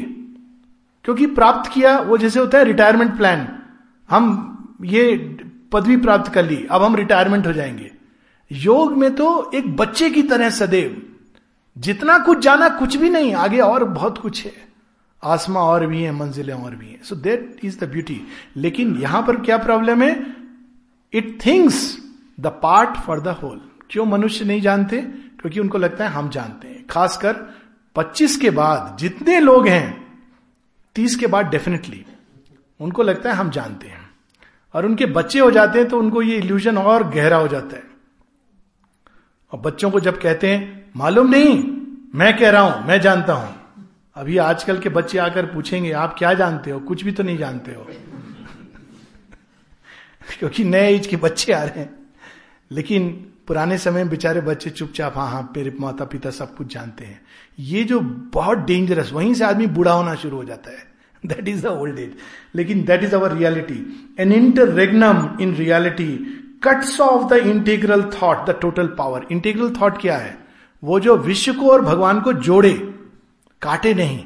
[1.04, 3.48] क्योंकि प्राप्त किया, वो जैसे होता है रिटायरमेंट प्लान
[4.10, 4.48] हम
[4.84, 5.36] ये
[5.72, 7.92] पदवी प्राप्त कर ली, अब हम रिटायरमेंट हो जाएँगे।
[8.52, 11.02] योग में तो एक बच्चे की तरह सदैव।
[11.78, 14.71] जितना कुछ जाना कुछ भी नहीं, आगे और बहुत कुछ है।
[15.24, 18.20] आसमा और भी है, मंजिलें और भी हैं। So that is the beauty
[18.56, 20.26] लेकिन यहाँ पर क्या प्रॉब्लम है?
[21.12, 21.98] It thinks
[22.40, 25.00] the part for the whole क्यों मनुष्य नहीं जानते?
[25.40, 27.36] क्योंकि उनको लगता है हम जानते हैं। खासकर
[27.96, 30.18] 25 के बाद जितने लोग हैं
[30.96, 32.04] 30 के बाद डेफिनेटली
[32.80, 34.10] उनको लगता है हम जानते हैं।
[34.74, 37.82] और उनके बच्चे हो जाते हैं तो उनको ये इल्यूजन और गहरा हो जाता है।
[39.52, 41.62] और बच्चों को जब कहते हैं, मालूम नहीं,
[42.14, 43.54] मैं कह रहा हूँ, मैं जानता हूँ।
[44.16, 46.80] अभी आजकल के बच्चे आकर पूछेंगे, आप क्या जानते हो?
[46.80, 47.82] कुछ भी तो नहीं जानते हो।
[50.38, 51.94] क्योंकि नए एज के बच्चे आ रहे हैं।
[52.70, 57.04] लेकिन पुराने समय में बेचारे बच्चे चुपचाप हाँ हाँ मेरे माता पिता सब कुछ जानते
[57.04, 57.20] हैं।
[57.58, 58.00] ये जो
[58.32, 60.92] बहुत डेंजरस वहीं से आदमी बूढ़ा होना शुरू हो जाता है।
[61.26, 62.14] That is the old age
[62.54, 68.58] लेकिन that is our reality an interregnum in reality cuts off the integral thought the
[68.62, 70.38] total power integral thought क्या है?
[70.84, 72.91] वो जो विश्व को और भगवान को जोड़े
[73.62, 74.24] काटे नहीं।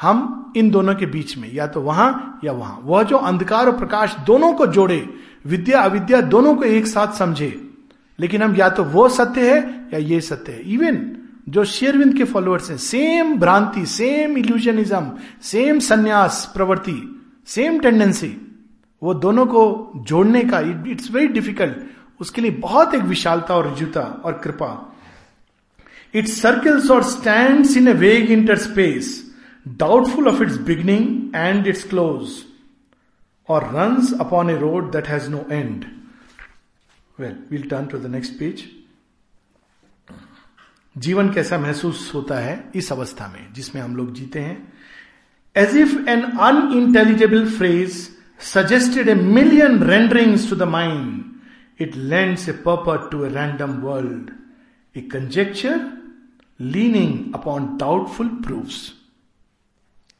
[0.00, 3.76] हम इन दोनों के बीच में, या तो वहाँ या वहाँ। वह जो अंधकार और
[3.78, 5.14] प्रकाश दोनों को जोड़े,
[5.46, 7.70] विद्या, अविद्या दोनों को एक साथ समझे।
[8.18, 11.16] लेकिन हम या तो वो सत्य है, या ये सत्य है। इवन
[11.48, 18.36] जो शेरविंद के फॉलोअर्स हैं सेम भ्रांति सेम इल्यूजनिज्म सेम संन्यास प्रवृत्ति सेम टेंडेंसी
[19.02, 21.76] वो दोनों को जोड़ने का इट्स वेरी डिफ़िकल्ट
[22.20, 24.97] उसके लिए बहुत एक विशालता और रिजुता और कृपा।
[26.13, 29.19] it circles or stand in a vague inter space
[29.65, 32.29] doubtful of its beginning and its close
[33.49, 35.85] or run upon a road that has no end
[37.17, 38.63] well will turn to the next page
[40.95, 44.57] जीवन कैसा महसूस होता है इस अवस्था में जिसमें हम लोग जीते हैं
[45.55, 47.95] as if an unintelligible phrase
[48.43, 54.31] suggested a million renderings to the mind it lends a purport to a random world
[54.95, 55.79] a conjecture
[56.60, 58.92] leaning upon doubtful proofs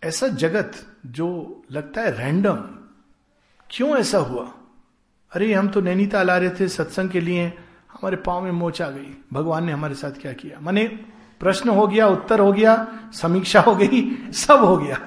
[0.05, 0.73] ऐसा जगत
[1.07, 1.29] जो
[1.73, 2.57] लगता है रैंडम
[3.71, 4.53] क्यों ऐसा हुआ?
[5.33, 7.47] अरे हम तो नैनीताल आ रहे थे सत्संग के लिए
[7.93, 10.61] हमारे पाँव में मोच आ गई। भगवान ने हमारे साथ क्या किया?
[10.61, 10.87] माने
[11.41, 15.01] प्रश्न हो गया उत्तर हो गया समीक्षा हो गई सब हो गया।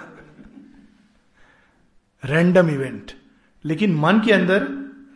[2.25, 3.11] रैंडम इवेंट
[3.65, 4.67] लेकिन मन के अंदर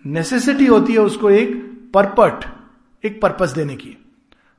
[0.06, 1.54] नेसेसिटी होती है उसको एक
[1.94, 2.46] परपट
[3.06, 3.98] एक पर्पस देने की।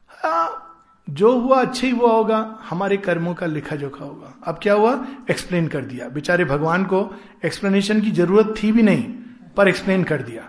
[0.08, 0.62] हाँ,
[1.10, 5.06] जो हुआ अच्छा ही हुआ होगा, हमारे कर्मों का लिखा जोखा होगा। अब क्या हुआ?
[5.30, 9.04] एक्सप्लेन कर दिया। बेचारे भगवान को एक्सप्लेनेशन की ज़रूरत थी भी नहीं,
[9.56, 10.42] पर एक्सप्लेन कर दिया,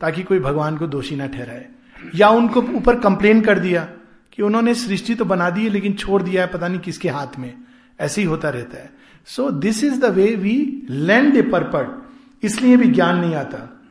[0.00, 1.68] ताकि कोई भगवान को दोषी ना ठहराए।
[2.14, 3.88] या उनको ऊपर कंप्लेन कर दिया
[4.32, 7.38] कि उन्होंने सृष्टि तो बना दी है, लेकिन छोड़ दिया है, पता नहीं किसके हाथ
[7.38, 7.54] में।
[8.00, 8.90] ऐसे ही होता रहता है।
[9.26, 13.82] So this is the way we land a parapet इसलिए भी ज्ञान नहीं आता।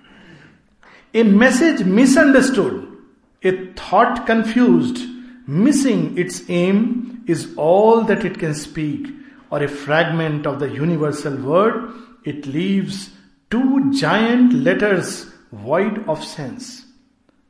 [1.15, 2.97] A message misunderstood
[3.45, 5.10] a thought confused
[5.51, 9.07] missing its aim is all that it can speak,
[9.49, 13.09] or a fragment of the universal word, it leaves
[13.49, 16.85] two giant letters void of sense,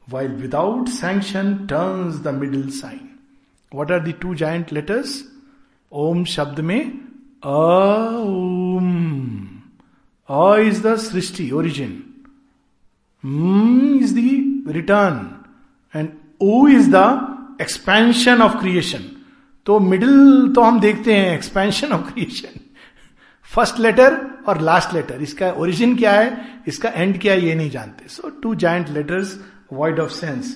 [0.09, 3.19] while without sanction turns the middle sign.
[3.69, 5.23] What are the two giant letters?
[5.91, 7.11] Om Shabd mein
[7.43, 8.91] Aum.
[10.27, 12.25] A is the Srishti, origin.
[13.23, 15.45] M is the return.
[15.93, 17.30] And O is the
[17.65, 19.09] expansion of creation
[19.65, 22.59] तो middle तो हम देखते हैं expansion of creation
[23.49, 24.15] first letter
[24.47, 26.63] और last letter इसका origin क्या है?
[26.67, 27.41] इसका एंड क्या है?
[27.41, 28.07] ये नहीं जानते.
[28.07, 29.39] So two giant letters
[29.73, 30.55] void of sense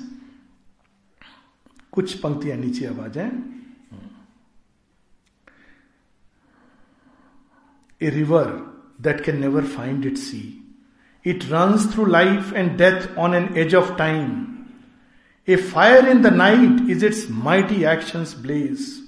[1.91, 3.31] कुछ पंक्तियाँ नीचे अब आ जाए
[8.01, 8.45] a river
[9.01, 10.41] that can never find it sea
[11.25, 14.54] it runs through life and death on an edge of time
[15.47, 19.03] a fire in the night is its mighty action blaze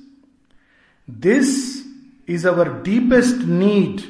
[1.09, 1.83] this
[2.27, 4.01] is our deepest need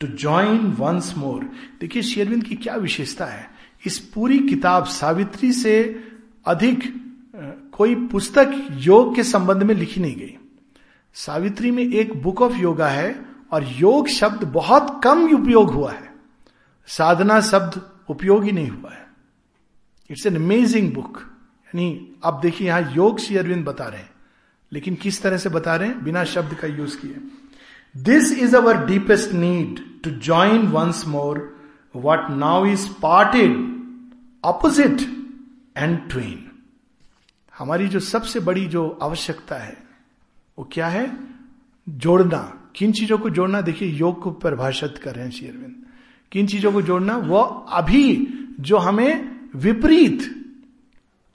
[0.00, 1.44] to join once more
[1.80, 3.50] देखिए शेरविंद की क्या विशेषता है?
[3.86, 6.04] इस पूरी किताब सावित्री से
[6.46, 7.02] अधिक
[7.72, 10.38] कोई पुस्तक योग के संबंध में लिखी नहीं गई।
[11.14, 16.12] सावित्री में एक बुक ऑफ़ योगा है और योग शब्द बहुत कम उपयोग हुआ है।
[16.86, 19.06] साधना शब्द उपयोग ही नहीं हुआ है।
[20.10, 21.31] इट्स एन अमेजिंग बुक
[21.74, 24.10] यानी अब देखिए यहाँ योग श्री अरविंद बता रहे हैं।
[24.72, 26.04] लेकिन किस तरह से बता रहे हैं?
[26.04, 27.16] बिना शब्द का यूज़ किए।
[28.04, 31.40] This is our deepest need to join once more
[31.96, 33.70] what now is parted,
[34.46, 35.02] opposite
[35.76, 36.36] and twain.
[37.58, 39.76] हमारी जो सबसे बड़ी जो आवश्यकता है
[40.58, 41.16] वो क्या है?
[41.88, 43.60] जोड़ना। किन चीज़ों को जोड़ना?
[43.60, 45.74] देखिए योग को परिभाषित कर रहे हैं श्री अरविंद।
[46.32, 47.16] किन चीज़ों को जोड़ना?
[47.16, 47.38] वो
[47.72, 48.28] अभी
[48.60, 50.41] जो हमें विपरीत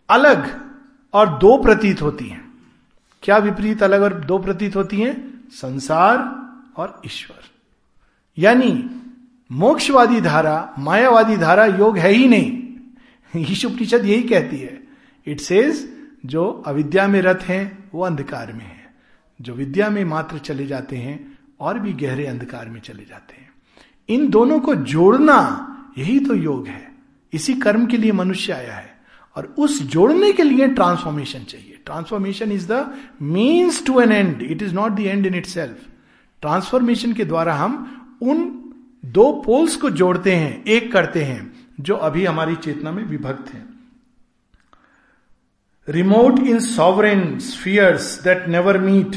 [0.10, 0.70] अलग
[1.14, 2.54] और दो प्रतीत होती हैं।
[3.24, 5.44] क्या विपरीत अलग और दो प्रतीत होती हैं?
[5.50, 6.18] संसार
[6.82, 7.44] और ईश्वर।
[8.38, 8.90] यानी,
[9.52, 12.64] मोक्षवादी धारा, मायावादी धारा योग है ही नहीं।
[13.42, 14.84] ईश उपनिषद यही कहती है।
[15.26, 18.94] इट सेज जो अविद्या में रथ हैं, वो अंधकार में है।
[19.42, 23.50] जो विद्या में मात्र चले जाते हैं, और भी गहरे अंधकार में चले जाते हैं।
[24.10, 25.68] इन दोनों को जोड़ना,
[25.98, 26.92] यही तो योग है।
[27.34, 28.97] इसी कर्म के लिए मनुष्य आया है।
[29.38, 32.86] और उस जोड़ने के लिए ट्रांसफॉर्मेशन चाहिए। Transformation is the
[33.22, 35.86] means to an end it is not the end in itself
[36.44, 38.46] transformation के द्वारा हम उन
[39.06, 43.66] दो पोल्स को जोड़ते हैं, एक करते हैं, जो अभी हमारी चेतना में विभक्त है।
[45.88, 49.16] Remote in sovereign spheres that never meet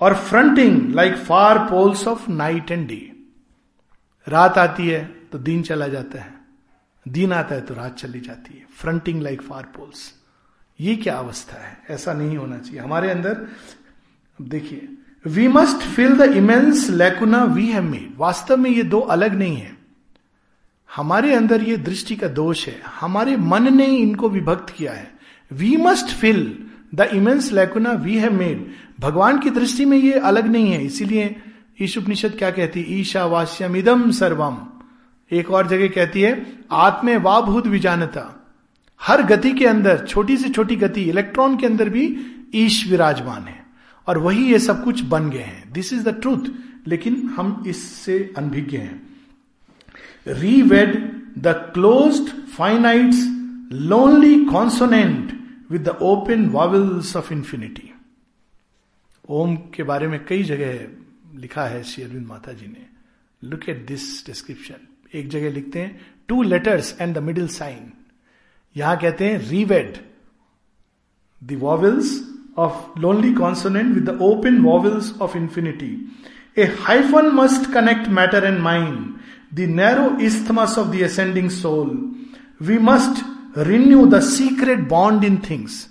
[0.00, 3.00] or fronting like far poles of night and day
[4.26, 6.41] रात आती है तो दिन चला जाता है।
[7.06, 10.12] दिन आता है तो रात चली जाती है फ्रंटिंग लाइक फार पोल्स
[10.80, 11.78] ये क्या अवस्था है?
[11.90, 13.46] ऐसा नहीं होना चाहिए। हमारे अंदर
[14.42, 14.88] देखिए
[15.26, 19.56] we must fill the immense lacuna we have made वास्तव में ये दो अलग नहीं
[19.56, 19.76] है।
[20.96, 25.10] हमारे अंदर ये दृष्टि का दोष है। हमारे मन ने इनको विभक्त किया है।
[25.52, 28.66] We must fill the immense lacuna we have made
[29.00, 31.42] भगवान की दृष्टि में ये अलग नहीं है। इसीलिए
[31.80, 33.00] ईश उपनिषद क्या कहती है?
[33.00, 34.71] ईशा वास्यम इदम सर्वम।
[35.32, 38.52] एक और जगह कहती है, आत्मे वाभूत विजानता।
[39.00, 42.18] हर गति के अंदर, छोटी से छोटी गति, इलेक्ट्रॉन के अंदर भी
[42.54, 43.66] ईश विराजमान है।
[44.06, 46.38] और वही ये सब कुछ बन गए हैं। दिस इज़ द ट्रूथ
[46.86, 49.16] लेकिन हम इससे अनभिज्ञ हैं।
[50.26, 53.18] Reweave the close finites
[53.72, 57.94] lonely consonant with the open vowels of infinity
[59.28, 60.86] Om के बारे में कई जगह
[61.40, 62.86] लिखा है श्री अरविंद माता जी ने।
[63.48, 67.92] लुक एट दिस डिस्क्रिप्शन एक जगह लिखते हैं two letters and the middle sign
[68.76, 69.96] यहाँ कहते हैं reweave
[71.44, 76.18] the vowels of lonely consonant with the open vowels of infinity
[76.58, 79.14] a hyphen must connect matter and mind
[79.54, 82.14] the narrow isthmus of the ascending soul
[82.66, 83.24] we must
[83.58, 85.88] renew the secret bond in things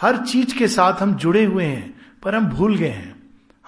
[0.00, 3.14] हर चीज़ के साथ हम जुड़े हुए हैं, पर हम भूल गए हैं।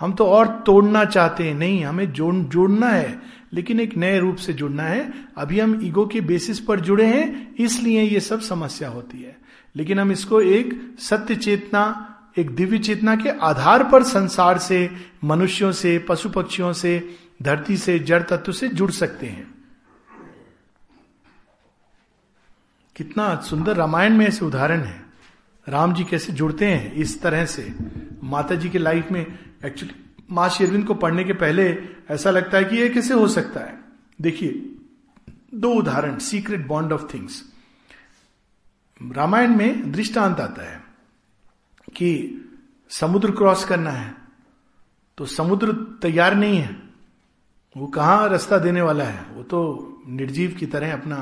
[0.00, 3.18] हम तो और तोड़ना चाहते हैं। नहीं, हमें जोड़ जोड़ना है।
[3.52, 7.54] लेकिन एक नए रूप से जुड़ना है। अभी हम ईगो के बेसिस पर जुड़े हैं,
[7.54, 9.38] इसलिए ये सब समस्या होती है।
[9.76, 14.90] लेकिन हम इसको एक सत्य चेतना, एक दिव्य चेतना के आधार पर संसार से,
[15.24, 19.54] मनुष्यों से पशु पक्षियों से, धरती से, जड़ तत्व से जुड़ सकते हैं।
[22.96, 25.02] कितना सुंदर रामायण में ऐसे उदाहरण है।
[25.68, 27.74] राम जी कैसे जुड़ते हैं इस तरह से।
[28.24, 29.94] माता जी के लाइफ में एक्चुअली
[30.32, 31.64] माँ शेरविंद को पढ़ने के पहले
[32.10, 33.78] ऐसा लगता है कि यह कैसे हो सकता है?
[34.20, 34.52] देखिए,
[35.54, 37.42] दो उदाहरण secret bond of things
[39.00, 40.84] Ramayana में दृष्टांत आता है
[41.94, 42.10] कि
[42.90, 44.14] समुद्र क्रॉस करना है
[45.18, 46.76] तो समुद्र तैयार नहीं है।
[47.76, 49.24] वो कहाँ रास्ता देने वाला है?
[49.34, 51.18] वो तो निर्जीव की तरह अपना।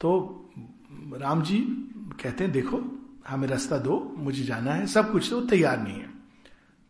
[0.00, 0.10] तो
[1.14, 1.58] राम जी
[2.22, 2.80] कहते हैं, देखो,
[3.28, 6.11] हमें रास्ता दो, मुझे जाना है, सब कुछ तो तैयार नहीं है।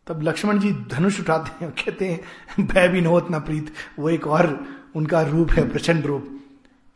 [0.07, 4.27] तब लक्ष्मण जी धनुष उठाते हैं, कहते हैं, भय भी नोत ना प्रीत। वो एक
[4.27, 4.59] और
[4.95, 6.27] उनका रूप है, प्रचंड रूप।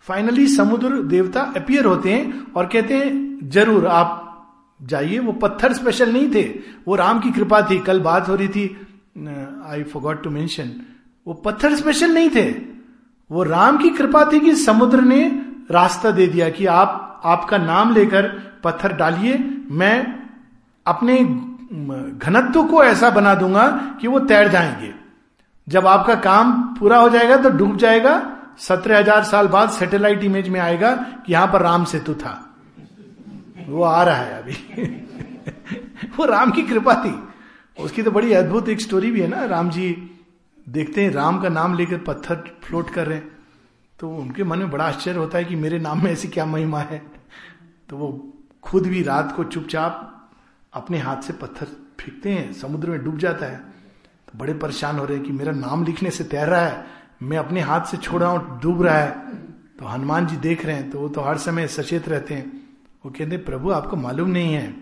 [0.07, 4.23] फाइनली समुद्र देवता अपियर होते हैं और कहते हैं, ज़रूर, आप
[4.81, 6.43] जाइए। वो पत्थर स्पेशल नहीं थे।
[6.87, 8.65] वो राम की कृपा थी। कल बात हो रही थी
[9.67, 10.71] आई फोगॉट टू मेंशन
[11.27, 12.49] वो पत्थर स्पेशल नहीं थे।
[13.31, 15.25] वो राम की कृपा थी कि समुद्र ने
[15.71, 18.27] रास्ता दे दिया कि आप, आपका नाम लेकर
[18.63, 19.37] पत्थर डालिए।
[19.71, 19.95] मैं
[20.85, 21.17] अपने
[21.73, 23.67] घनत्व को ऐसा बना दूँगा
[24.01, 24.93] कि वो तैर जाएँगे।
[25.67, 30.49] जब आपका काम पूरा हो जाएगा तो डूब जाएगा, सत्रह हज़ार साल बाद सैटेलाइट इमेज
[30.49, 32.55] में आएगा कि यहाँ पर राम सेतु था।
[33.67, 34.53] वो आ रहा है अभी।
[36.17, 37.27] वो राम की कृपा थी।
[37.83, 40.11] उसकी तो बड़ी अद्भुत एक स्टोरी भी है ना। राम जी
[40.69, 43.37] देखते हैं, राम का नाम लेकर पत्थर फ्लोट कर रहे हैं।
[43.99, 46.79] तो उनके मन में बड़ा आश्चर्य होता है कि मेरे नाम में ऐसी क्या महिमा
[46.79, 47.01] है।
[47.89, 50.13] तो वो खुद भी रात को चुपचाप
[50.77, 51.65] अपने हाथ से पत्थर
[51.99, 53.57] फेंकते हैं, समुद्र में डूब जाता है।
[54.27, 56.85] तो बड़े परेशान हो रहे हैं कि मेरा नाम लिखने से तैर रहा है,
[57.23, 59.11] मैं अपने हाथ से छोड़ा हूँ, डूब रहा है।
[59.79, 62.69] तो हनुमान जी देख रहे हैं तो वो तो हर समय सचेत रहते हैं।
[63.05, 64.75] वो कहते हैं, प्रभु, आपको मालूम नहीं है।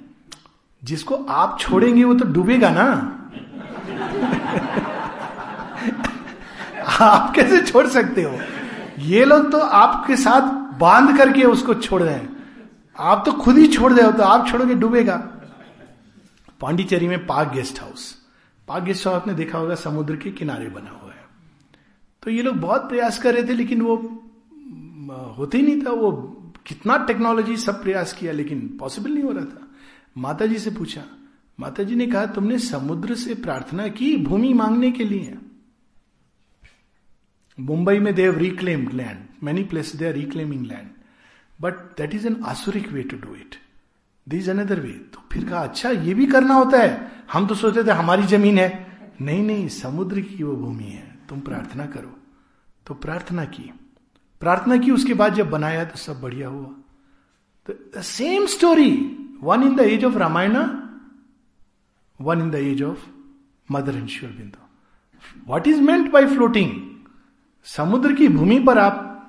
[0.84, 3.22] जिसको आप छोड़ेंगे, वो तो डूबेगा ना?
[7.00, 8.40] आप कैसे छोड़ सकते हो?
[9.00, 10.42] ये लोग तो आपके साथ
[10.80, 12.36] बाँध करके उसको छोड़ रहे हैं।
[13.00, 15.32] आप तो खुद ही छोड़ रहे हो तो आप छोड़ोगे, डूबेगा।
[16.62, 18.14] पांडिचेरी में park guest house.
[18.68, 21.24] Park guest house आपने देखा होगा, समुद्र के किनारे बना हुआ है।
[22.24, 23.96] तो ये लोग बहुत प्रयास कर रहे थे, लेकिन वो
[25.38, 26.12] होते नहीं था। वो
[26.66, 29.68] कितना टेक्नोलॉजी सब प्रयास किया, लेकिन पॉसिबल नहीं हो रहा था।
[30.18, 31.04] माता जी से पूछा
[31.60, 35.38] माता जी ने कहा, तुमने समुद्र से प्रार्थना की भूमि मांगने के लिए?
[37.58, 40.90] मुंबई में they've reclaimed land many place they are reclaiming land
[41.62, 43.56] but that is an asuric way to do it
[44.30, 47.84] this another way तो फिर कहा अच्छा ये भी करना होता है। हम तो सोचते
[47.84, 52.18] थे, हमारी ज़मीन है। नहीं नहीं, समुद्र की वो भूमि है। तुम प्रार्थना करो।
[52.88, 53.74] तो प्रार्थना की।
[54.40, 56.76] प्रार्थना की, उसके बाद जब बनाया तो सब बढ़िया हुआ।
[57.70, 60.58] तो same story one in the age of Ramayana
[62.22, 63.06] one in the age of
[63.72, 64.68] Mother and Sri Aurobindo
[65.48, 66.96] what is meant by floating
[67.64, 69.28] समुद्र की भूमि पर आप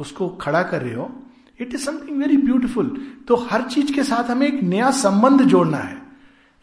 [0.00, 1.22] उसको खड़ा कर रहे हो
[1.60, 2.86] it is something very beautiful
[3.28, 5.98] तो हर चीज़ के साथ हमें एक नया संबंध जोड़ना है।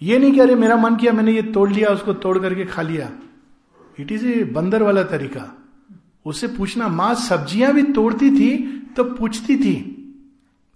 [0.02, 2.82] ये नहीं कि अरे मेरा मन किया, मैंने ये तोड़ लिया, उसको तोड़ करके खा
[2.82, 3.10] लिया।
[4.00, 5.46] इट इज़ ए बंदर वाला तरीका।
[6.26, 8.52] उससे पूछना, माँ, सब्ज़ियाँ भी तोड़ती थी
[8.96, 9.76] तो पूछती थी।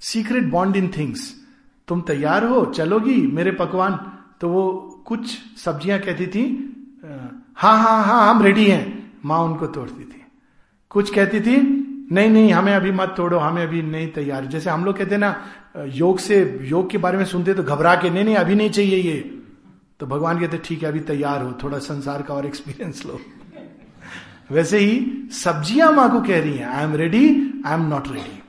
[0.01, 1.33] सीक्रेट बॉन्ड इन थिंग्स
[1.87, 3.99] तुम तैयार हो, चलोगी, मेरे पकवान।
[4.41, 4.63] तो वो
[5.07, 6.43] कुछ सब्ज़ियाँ कहती थी
[7.03, 10.21] हाँ हाँ हाँ हम रेडी हैं। माँ उनको तोड़ती थी।
[10.91, 11.55] कुछ कहती थी
[12.11, 15.19] नहीं नहीं, हमें अभी मत तोड़ो, हमें अभी नहीं तैयार। जैसे हम लोग कहते हैं
[15.19, 15.35] ना,
[15.87, 18.97] योग से, योग के बारे में सुनते तो घबरा के, नहीं नहीं, अभी नहीं चाहिए
[18.97, 19.19] ये।
[19.99, 23.19] तो भगवान कहते ठीक है, अभी तैयार हो, थोड़ा संसार का और एक्सपीरियंस लो।
[24.51, 27.25] वैसे ही सब्ज़ियाँ माँ को कह रही हैं I am ready
[27.65, 28.41] I am not ready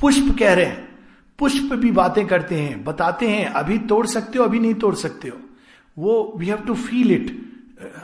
[0.00, 0.88] पुष्प कह रहे हैं,
[1.38, 5.28] पुष्प भी बातें करते हैं, बताते हैं, अभी तोड़ सकते हो, अभी नहीं तोड़ सकते
[5.28, 5.36] हो।
[5.96, 7.30] वो we have to feel it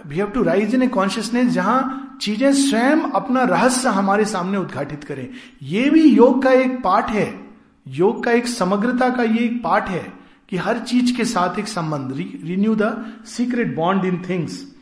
[0.07, 5.05] we have to rise in a consciousness जहाँ चीज़ें स्वयं अपना रहस्य हमारे सामने उद्घाटित
[5.05, 5.29] करें।
[5.63, 7.49] यह भी योग का एक पाठ है।
[7.89, 10.13] योग का एक समग्रता का ये एक पाठ है
[10.49, 14.75] कि हर चीज़ के साथ एक संबंध। Renew the secret bond in things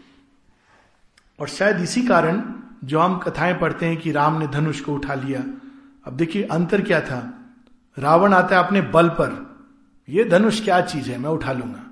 [1.40, 2.42] और शायद इसी कारण
[2.84, 5.40] जो हम कथाएँ पढ़ते हैं कि राम ने धनुष को उठा लिया।
[6.06, 7.32] अब देखिए अंतर क्या था।
[7.98, 9.56] रावण आता है अपने बल पर।
[10.08, 11.18] यह धनुष क्या चीज़ है?
[11.18, 11.82] मैं उठा लूँगा।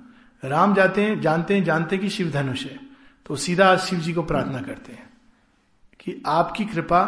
[0.48, 2.80] राम जाते हैं, जानते हैं जानते हैं कि शिव धनुष है।
[3.26, 5.13] तो सीधा शिव जी को प्रार्थना करते हैं।
[6.04, 7.02] कि आपकी कृपा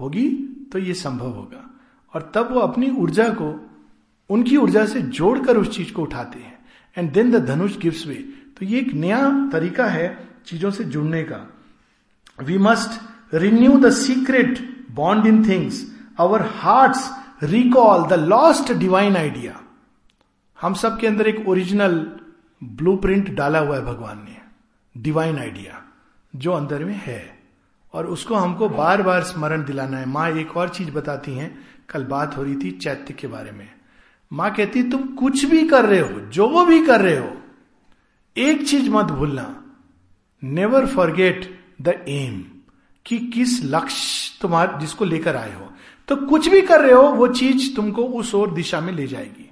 [0.00, 0.28] होगी
[0.72, 1.70] तो ये संभव होगा।
[2.14, 3.68] और तब वो अपनी ऊर्जा को,
[4.30, 6.58] उनकी ऊर्जा से जोड़कर उस चीज़ को उठाते हैं।
[6.98, 8.14] And then the dhanush gives way
[8.58, 11.48] तो ये एक नया तरीका है चीज़ों से जुड़ने का।
[12.42, 13.00] We must
[13.34, 15.84] renew the secret bond in things
[16.18, 16.96] our heart
[17.42, 19.60] recall the lost divine idea
[20.60, 22.18] हम सब के अंदर एक ओरिजिनल
[22.64, 24.36] ब्लूप्रिंट डाला हुआ है भगवान ने।
[24.96, 25.82] डिवाइन आइडिया
[26.36, 27.41] जो अंदर में है।
[27.92, 32.04] और उसको हमको बार बार स्मरण दिलाना है। माँ एक और चीज़ बताती हैं, कल
[32.04, 33.68] बात हो रही थी चैत्य के बारे में।
[34.32, 37.36] माँ कहती, तुम कुछ भी कर रहे हो, जो भी कर रहे हो,
[38.36, 39.64] एक चीज़ मत भूलना।
[40.44, 42.44] नेवर फॉरगेट द एम
[43.06, 45.72] कि किस लक्ष्य तुम्हारे, जिसको लेकर आए हो।
[46.08, 49.48] तो कुछ भी कर रहे हो, वो चीज़ तुमको उस और दिशा में ले जाएगी।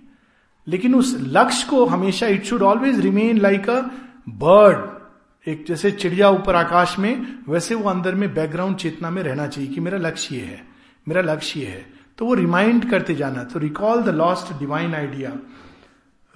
[0.68, 3.80] लेकिन उस लक्ष्य को हमेशा it should always remain like a
[4.28, 4.99] bird
[5.46, 9.70] एक जैसे चिड़िया ऊपर आकाश में, वैसे वो अंदर में बैकग्राउंड चेतना में रहना चाहिए
[9.70, 10.68] कि मेरा लक्ष्य ये है।
[11.08, 11.86] मेरा लक्ष्य ये है।
[12.18, 15.32] तो वो रिमाइंड करते जाना। तो recall the lost divine idea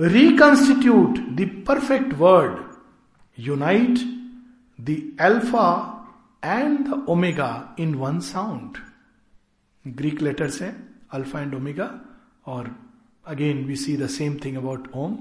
[0.00, 2.58] reconstitute the perfect word
[3.38, 3.98] unite
[4.80, 5.90] the alpha
[6.44, 8.76] and the omega in one sound
[9.86, 12.00] Greek letters है अल्फ़ा एंड ओमेगा
[12.46, 12.76] और
[13.26, 15.18] again we see the same thing about Om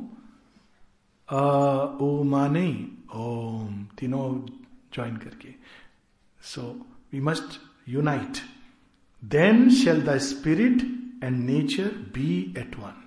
[1.30, 2.68] ओ माने
[3.16, 4.30] ओम, तीनों
[4.94, 5.50] join करके।
[6.42, 6.62] So
[7.14, 7.60] we must
[7.90, 8.38] unite
[9.24, 10.82] then shall the spirit
[11.24, 13.02] and nature be at one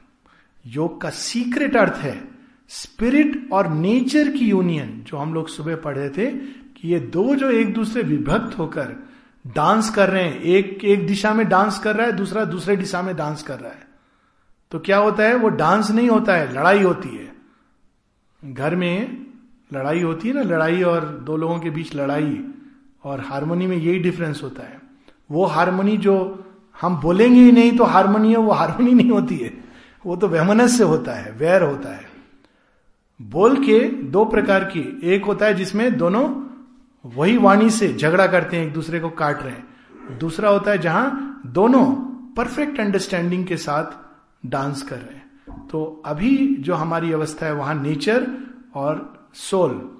[0.67, 2.21] योग का secret अर्थ है
[2.69, 6.31] spirit और nature की यूनियन जो हम लोग सुबह पढ़े थे,
[6.77, 8.95] कि ये दो जो एक दूसरे विभक्त होकर
[9.47, 13.03] डांस कर रहे हैं। एक एक दिशा में डांस कर रहा है, दूसरा दूसरे दिशा
[13.03, 13.87] में डांस कर रहा है।
[14.73, 15.35] तो क्या होता है?
[15.35, 17.26] वो डांस नहीं होता है, लड़ाई होती है।
[18.43, 19.27] घर में
[19.73, 22.45] लड़ाई होती है ना, लड़ाई और दो लोगों के बीच लड़ाई
[23.05, 24.81] और हारमोनी में यही डिफरेंस होता है।
[25.31, 26.45] वो हारमोनी जो
[26.81, 29.53] हम बोलेंगे ही नहीं तो हारमोनी है, वो हारमोनी नहीं होती है।
[30.07, 32.05] वो तो वहमनस से होता है, वैर होता है।
[33.21, 36.29] बोल के दो प्रकार की, एक होता है जिसमें दोनों
[37.05, 40.79] वही वाणी से झगड़ा करते हैं, एक दूसरे को काट रहे हैं। दूसरा होता है
[40.79, 41.85] जहाँ दोनों
[42.37, 43.97] परफेक्ट अंडरस्टैंडिंग के साथ
[44.47, 48.27] डांस कर रहे हैं। तो अभी जो हमारी अवस्था है, वहाँ नेचर
[48.75, 49.99] और सोल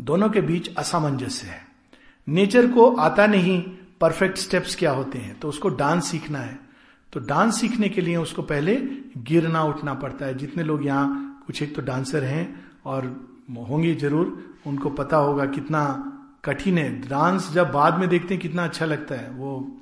[0.00, 1.66] दोनों के बीच असामंजस्य है।
[2.28, 3.62] नेचर को आता नहीं,
[4.00, 5.40] परफेक्ट स्टेप्स क्या होते हैं?
[5.40, 6.58] तो उसको डांस सीखना है।
[7.12, 8.76] तो डांस सीखने के लिए उसको पहले
[9.16, 13.04] गिरना उठना पड़ता है। जितने लोग यहाँ कुछ एक तो डांसर हैं और
[13.58, 16.12] होंगे ज़रूर, उनको पता होगा कितना
[16.44, 19.78] कठिन है। डांस जब बाद में देखते हैं कितना अच्छा लगता है। वो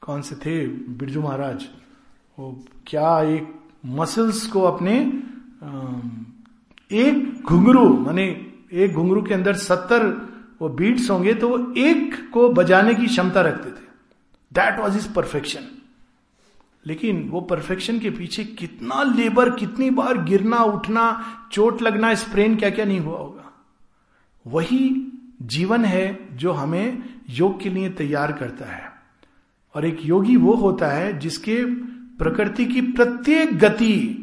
[0.00, 0.66] कौन से थे?
[0.68, 1.66] बिरजू महाराज।
[2.38, 3.54] वो क्या एक
[3.86, 4.98] मसल्स को अपने
[6.92, 8.24] एक घुंगरू माने
[8.72, 10.06] एक घुंगरू के अंदर सत्तर
[10.62, 13.84] वो बीट्स होंगे तो वो एक को बजाने की क्षमता रखते थे।
[14.52, 15.66] दैट वॉज़ इज़ परफेक्शन
[16.86, 22.70] लेकिन वो परफेक्शन के पीछे कितना लेबर कितनी बार गिरना, उठना, चोट लगना स्प्रेन क्या
[22.70, 23.52] क्या नहीं हुआ होगा।
[24.46, 25.12] वही
[25.42, 28.92] जीवन है जो हमें योग के लिए तैयार करता है।
[29.74, 31.62] और एक योगी वो होता है जिसके
[32.18, 34.22] प्रकृति की प्रत्येक गति,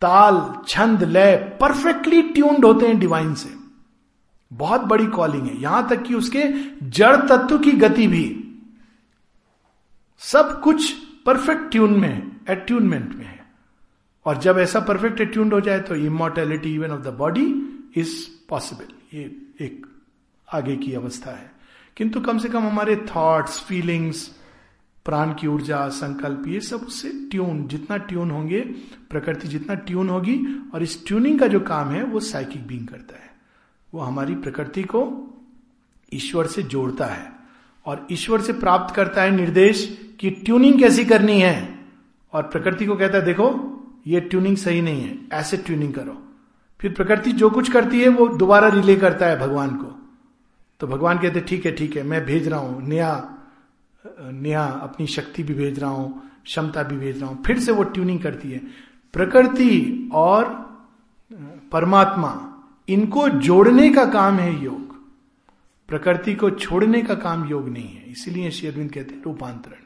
[0.00, 3.54] ताल, छंद, लय परफेक्टली ट्यून्ड होते हैं डिवाइन से।
[4.52, 6.42] बहुत बड़ी कॉलिंग है। यहाँ तक कि उसके
[6.82, 8.40] जड़ तत्व की गति भी।
[10.18, 10.92] सब कुछ
[11.26, 13.44] परफेक्ट ट्यून में है एट्यूनमेंट में है।
[14.24, 17.46] और जब ऐसा परफेक्ट एट्यून हो जाए तो immortality even of the body
[17.96, 18.14] is
[18.48, 19.24] possible ये
[19.60, 19.86] एक
[20.52, 21.52] आगे की अवस्था है।
[21.96, 24.30] किंतु कम से कम हमारे थॉट्स फीलिंग्स
[25.04, 28.60] प्राण की ऊर्जा, संकल्प, ये सब उससे ट्यून जितना ट्यून होंगे,
[29.10, 30.40] प्रकृति जितना ट्यून होगी,
[30.74, 33.30] और इस ट्यूनिंग का जो काम है, वो साइकिक बींग करता है।
[33.94, 35.30] वो हमारी प्रकृति को
[36.12, 37.32] ईश्वर से जोड़ता है,
[37.86, 41.78] और ईश्वर से प्राप्त करता है निर्देश कि ट्यूनिंग कैसी करनी है।
[42.32, 43.70] और प्रकृति को कहता है, देखो,
[44.06, 46.22] ये ट्यूनिंग सही नहीं है, ऐसे ट्यूनिंग करो।
[46.80, 50.00] फिर प्रकृति जो कुछ करती है, वो दोबारा रिले करता है भगवान को।
[50.80, 53.33] तो भगवान कहते, ठीक है ठीक है, मैं भेज रहा हूँ, नया
[54.04, 57.82] नया अपनी शक्ति भी भेज रहा हूँ, क्षमता भी भेज रहा हूँ। फिर से वो
[57.84, 58.60] ट्यूनिंग करती है।
[59.14, 60.44] प्रकृति और
[61.72, 62.32] परमात्मा,
[62.88, 64.94] इनको जोड़ने का काम है योग।
[65.88, 69.82] प्रकृति को छोड़ने का काम योग नहीं है। इसीलिए श्री अरविंद कहते हैं रूपांतरण।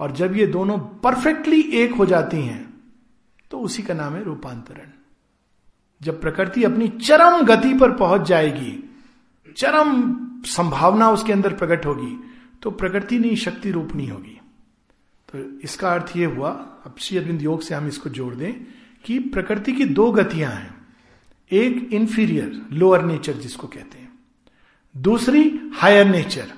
[0.00, 2.66] और जब ये दोनों परफेक्टली एक हो जाती हैं
[3.50, 4.90] तो उसी का नाम है रूपांतरण।
[6.00, 8.72] जब प्रकृति अपनी चरम गति पर पहुँच जाएगी,
[9.56, 12.16] चरम संभावना उसके अंदर प्रकट होगी
[12.62, 14.40] तो प्रकृति नहीं, शक्ति रूपनी होगी।
[15.28, 16.50] तो इसका अर्थ यह हुआ,
[16.86, 18.52] अब श्री अरविंद योग से हम इसको जोड़ दें
[19.04, 20.74] कि प्रकृति की दो गतियाँ हैं।
[21.50, 24.12] एक इंफीरियर लोअर नेचर जिसको कहते हैं।
[24.96, 26.52] दूसरी higher nature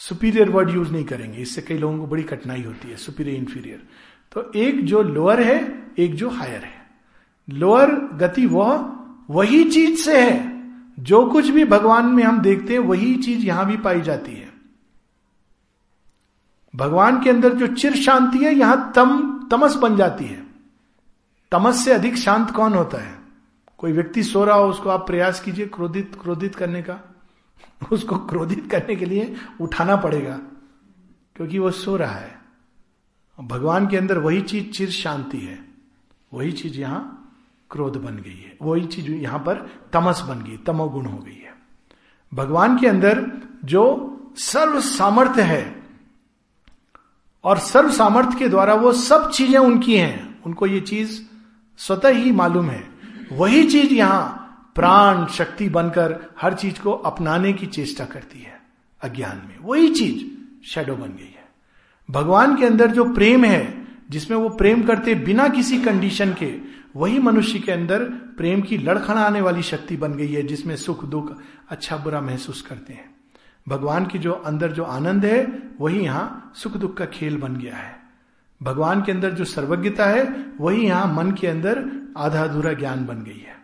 [0.00, 3.82] superior word use नहीं करेंगे, इससे कई लोगों को बड़ी कठिनाई होती है सुपीरियर इंफीरियर
[4.32, 6.86] तो एक जो लोअर है, एक जो हायर है।
[7.50, 8.76] लोअर गति वह,
[9.30, 10.51] वही चीज़ से है।
[10.98, 14.52] जो कुछ भी भगवान में हम देखते हैं, वही चीज़ यहाँ भी पाई जाती है।
[16.76, 20.46] भगवान के अंदर जो चिर शांति है, यहाँ तम, तमस बन जाती है।
[21.52, 23.18] तमस से अधिक शांत कौन होता है?
[23.78, 27.00] कोई व्यक्ति सो रहा हो, उसको आप प्रयास कीजिए क्रोधित क्रोधित करने का।
[27.92, 30.40] उसको क्रोधित करने के लिए उठाना पड़ेगा,
[31.36, 32.42] क्योंकि वो सो रहा है।
[33.40, 35.64] भगवान के अंदर वही चीज़, चिर शांति है।
[36.34, 37.18] वही चीज़ यहाँ
[37.72, 41.54] क्रोध बन गई है। वही चीज़ यहाँ पर तमस बन गई, तमोगुण हो गई है।
[42.34, 43.26] भगवान के अंदर
[43.64, 45.82] जो सर्व सामर्थ्य है
[47.44, 51.20] और सर्व सामर्थ्य के द्वारा वो सब चीज़ें उनकी हैं, उनको ये चीज़
[51.78, 52.90] स्वतः ही मालूम है।
[53.32, 54.38] वही चीज़ यहाँ
[54.74, 58.60] प्राण, शक्ति बनकर हर चीज़ को अपनाने की चेष्टा करती है,
[59.02, 61.44] अज्ञान में। वही चीज़ शेडो बन गई है।
[62.10, 66.56] भगवान के अंदर जो प्रेम है, जिसमें वो प्रेम करते बिना किसी कंडीशन के
[66.94, 68.04] वही मनुष्य के अंदर
[68.36, 71.32] प्रेम की लड़खड़ाने वाली शक्ति बन गई है, जिसमें सुख, दुख
[71.70, 73.10] अच्छा बुरा महसूस करते हैं।
[73.66, 75.46] भगवान की जो अंदर जो आनंद है,
[75.80, 78.00] वही यहाँ सुख, दुख का खेल बन गया है।
[78.60, 80.24] भगवान के अंदर जो सर्वज्ञता है,
[80.60, 81.84] वही यहाँ मन के अंदर
[82.16, 83.56] आधा अधूरा ज्ञान बन गई है।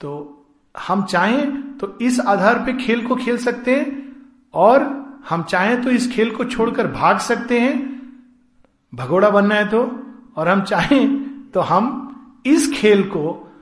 [0.00, 0.40] तो
[0.74, 4.02] हम चाहें तो इस आधार पे खेल को खेल सकते हैं,
[4.54, 4.82] और
[5.28, 7.74] हम चाहें तो इस खेल को छोड़कर भाग सकते हैं।
[8.92, 9.80] भगोड़ा बनना है तो
[10.36, 12.03] और हम चाहें तो हम
[12.46, 13.52] इस खेल को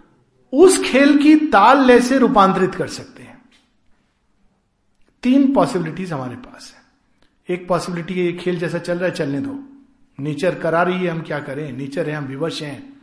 [0.52, 3.42] उस खेल की ताल ले से रूपांतरित कर सकते हैं।
[5.22, 6.82] तीन पॉसिबिलिटीज हमारे पास है।
[7.54, 9.64] एक पॉसिबिलिटी है ये खेल जैसा चल रहा है, चलने दो।
[10.20, 11.72] नेचर करा रही है, हम क्या करें?
[11.72, 13.02] नेचर है, हम विवश हैं।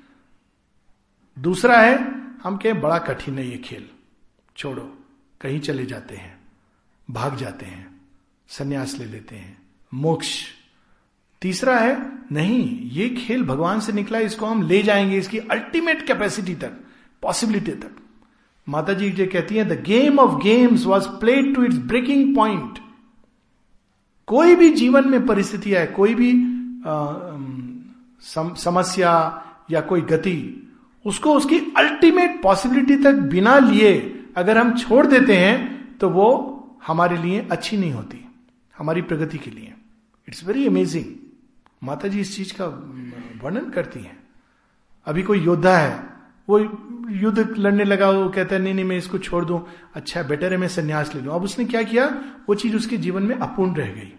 [1.40, 1.96] दूसरा है,
[2.44, 3.90] हम कहें, बड़ा कठिन है ये खेल।
[4.58, 4.98] छोड़ो,
[5.42, 6.40] कहीं चले जाते हैं,
[7.12, 8.02] भाग जाते हैं,
[8.48, 9.58] संन्यास ले लेते हैं,
[9.94, 10.46] मोक्ष
[11.42, 16.56] तीसरा है नहीं ये खेल भगवान से निकला इसको हम ले जाएँगे इसकी अल्टीमेट कैपेसिटी
[16.56, 16.72] तक
[17.22, 17.92] पॉसिबिलिटी तक।
[18.70, 22.80] माता जी जो कहती है the game of games was played to its breaking point
[24.28, 26.32] कोई भी जीवन में परिस्थिति है कोई भी
[26.88, 27.14] आ,
[28.22, 30.68] सम, समस्या या कोई गति
[31.06, 35.58] उसको उसकी अल्टीमेट पॉसिबिलिटी तक बिना लिए अगर हम छोड़ देते हैं
[35.98, 36.56] तो वो
[36.88, 38.26] हमारे लिए अच्छी नहीं होती
[38.78, 39.74] हमारी प्रगति के लिए।
[40.28, 41.29] इट्स वेरी अमेजिंग
[41.84, 42.66] माता जी इस चीज़ का
[43.44, 44.18] वर्णन करती हैं।
[45.08, 46.10] अभी कोई योद्धा है,
[46.50, 46.60] वो
[47.10, 49.66] युद्ध लड़ने लगा, वो कहता है, नहीं नहीं, मैं इसको छोड़ दूँ।
[49.96, 52.06] अच्छा बेटर है मैं संन्यास ले लूँ। अब उसने क्या किया?
[52.50, 54.14] वो चीज़ उसके जीवन में अपूर्ण रह गई।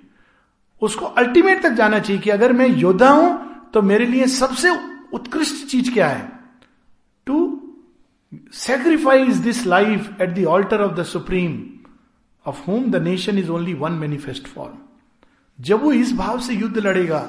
[0.82, 4.70] उसको अल्टीमेट तक जाना चाहिए कि अगर मैं योद्धा हूँ तो मेरे लिए सबसे
[5.12, 6.32] उत्कृष्ट चीज़ क्या है?
[7.26, 7.61] To
[8.52, 11.62] sacrifice this life at the altar of the supreme
[12.46, 14.78] of home the nation is only one manifest form
[15.58, 17.20] जब वो इस भाव से युद्ध लड़ेगा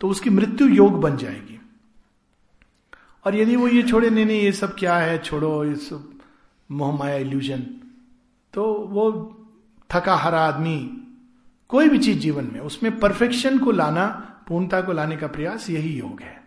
[0.00, 1.60] तो उसकी मृत्यु योग बन जाएगी।
[3.26, 5.18] और यदि वो ये छोड़े, नहीं नहीं, ये सब क्या है?
[5.18, 6.12] छोड़ो, ये सब
[6.70, 7.66] मोहमाया इल्यूजन
[8.52, 9.34] तो वो
[9.92, 11.04] थका हरा आदमी
[11.68, 14.06] कोई भी चीज़ जीवन में, उसमें परफेक्शन को लाना,
[14.48, 16.44] पूर्णता को लाने का प्रयास यही योग है।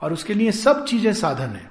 [0.00, 1.70] और उसके लिए सब चीज़ें साधन है।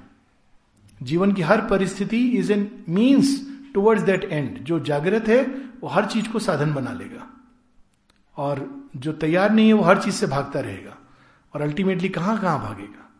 [1.02, 5.42] जीवन की हर परिस्थिति is an means towards that end जो जागृत है,
[5.80, 7.30] वो हर चीज़ को साधन बना लेगा।
[8.36, 10.96] और जो तैयार नहीं है, वो हर चीज़ से भागता रहेगा।
[11.56, 13.10] और अल्टीमेटली कहाँ कहाँ भागेगा?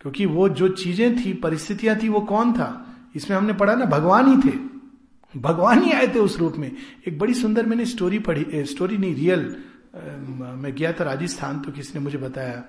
[0.00, 2.96] क्योंकि वो जो चीज़ें थी परिस्थितियाँ थी वो कौन था?
[3.16, 4.56] इसमें हमने पढ़ा ना भगवान ही थे।
[5.40, 6.76] भगवान ही आए थे उस रूप में।
[7.08, 9.56] एक बड़ी सुंदर मैंने स्टोरी पढ़ी स्टोरी नहीं रियल
[10.36, 12.64] मैं गया था राजस्थान तो किसी ने मुझे बताया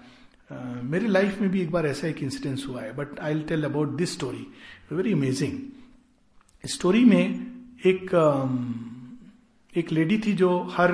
[0.52, 3.64] Uh, मेरी लाइफ में भी एक बार ऐसा एक इंसिडेंस हुआ है but I tell
[3.64, 4.48] about this story
[4.92, 5.60] very amazing
[6.66, 7.52] story में
[7.86, 10.92] एक um, एक लेडी थी जो हर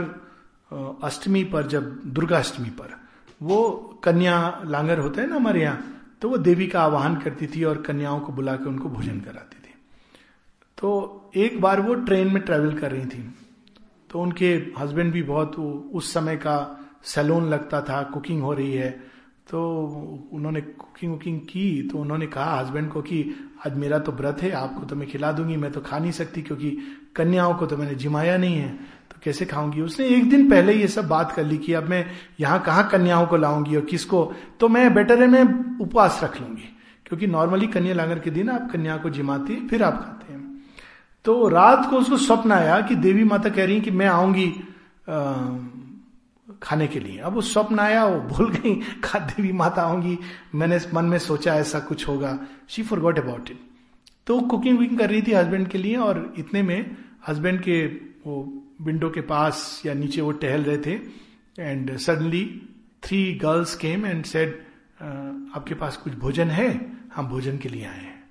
[1.03, 3.02] अष्टमी पर जब दुर्गा अष्टमी पर
[3.43, 3.59] वो
[4.03, 4.35] कन्या
[4.65, 5.79] लांगर होता है ना हमारे यहाँ
[6.21, 9.57] तो वो देवी का आवाहन करती थी और कन्याओं को बुला के उनको भोजन कराती
[9.57, 9.73] थी।
[10.77, 13.23] तो एक बार वो ट्रेन में ट्रेवल कर रही थी
[14.09, 15.55] तो उनके हस्बैंड भी बहुत
[15.93, 16.55] उस समय का
[17.05, 18.89] सैलून लगता था, कुकिंग हो रही है
[19.49, 19.59] तो
[20.33, 23.19] उन्होंने कुकिंग वुकिंग की तो उन्होंने कहा हस्बैंड को कि,
[23.65, 26.41] आज मेरा तो व्रत है, आपको तो मैं खिला दूँगी, मैं तो खा नहीं सकती
[26.41, 26.69] क्योंकि
[27.15, 28.79] कन्याओं को तो मैंने जिमाया नहीं है।
[29.23, 29.81] कैसे खाऊँगी?
[29.81, 32.05] उसने एक दिन पहले ये सब बात कर ली कि अब मैं
[32.39, 34.33] यहाँ कहाँ कन्याओं को लाऊँगी और किसको?
[34.59, 38.71] तो मैं बेटर है मैं उपवास रख लूँगी। क्योंकि नॉर्मली कन्या लांगर के दिन आप
[38.71, 40.63] कन्या को जिमाती, फिर आप खाते हैं।
[41.25, 44.47] तो रात को उसको स्वप्न आया कि देवी माता कह रही कि मैं आऊँगी
[46.63, 50.19] खाने के लिए। अब वो स्वप्न आया, वो भूल गई खा देवी माता आऊँगी।
[50.55, 53.59] मैंने मन में सोचा ऐसा कुछ होगा। She forgot about it
[54.27, 56.97] तो कुकिंग वुकिंग कर रही थी हस्बैंड के लिए और इतने में
[57.27, 57.87] हस्बैंड के
[58.27, 60.99] वो विंडो के पास या नीचे वो टहल रहे थे
[61.59, 62.69] and suddenly
[63.03, 64.63] three girls came and said
[65.55, 66.97] आपके पास कुछ भोजन है?
[67.15, 68.23] हम भोजन के लिए आए हैं.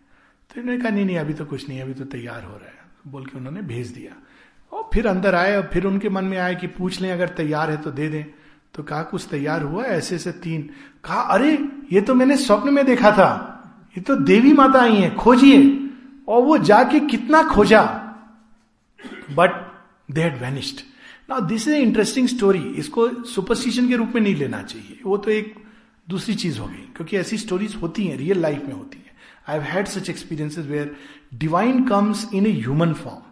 [0.54, 2.78] तो इन्होंने कहा, नहीं नहीं, अभी तो कुछ नहीं, अभी तो तैयार हो रहा है।
[3.06, 4.22] बोल के उन्होंने भेज दिया।
[4.76, 7.70] और फिर अंदर आए और फिर उनके मन में आया कि पूछ लें, अगर तैयार
[7.70, 8.24] है तो दे दें।
[8.74, 9.84] तो कहा, कुछ तैयार हुआ?
[9.84, 10.70] ऐसे से तीन।
[11.04, 13.48] कहा, अरे, ये तो मैंने स्वप्न में देखा था।
[13.88, 15.90] ये तो देवी माता आई है, खोजिए।
[16.28, 17.82] और वो जाके कितना खोजा।
[19.30, 19.61] But
[20.12, 20.80] they had vanished
[21.30, 25.30] now this is interesting story इसको सुपरस्टिशन के रूप में नहीं लेना चाहिए। वो तो
[25.30, 25.54] एक
[26.08, 29.10] दूसरी चीज़ हो गई क्योंकि ऐसी स्टोरीज होती हैं रियल लाइफ में होती है।
[29.48, 30.94] I have had such experiences where
[31.34, 33.22] divine comes in a human form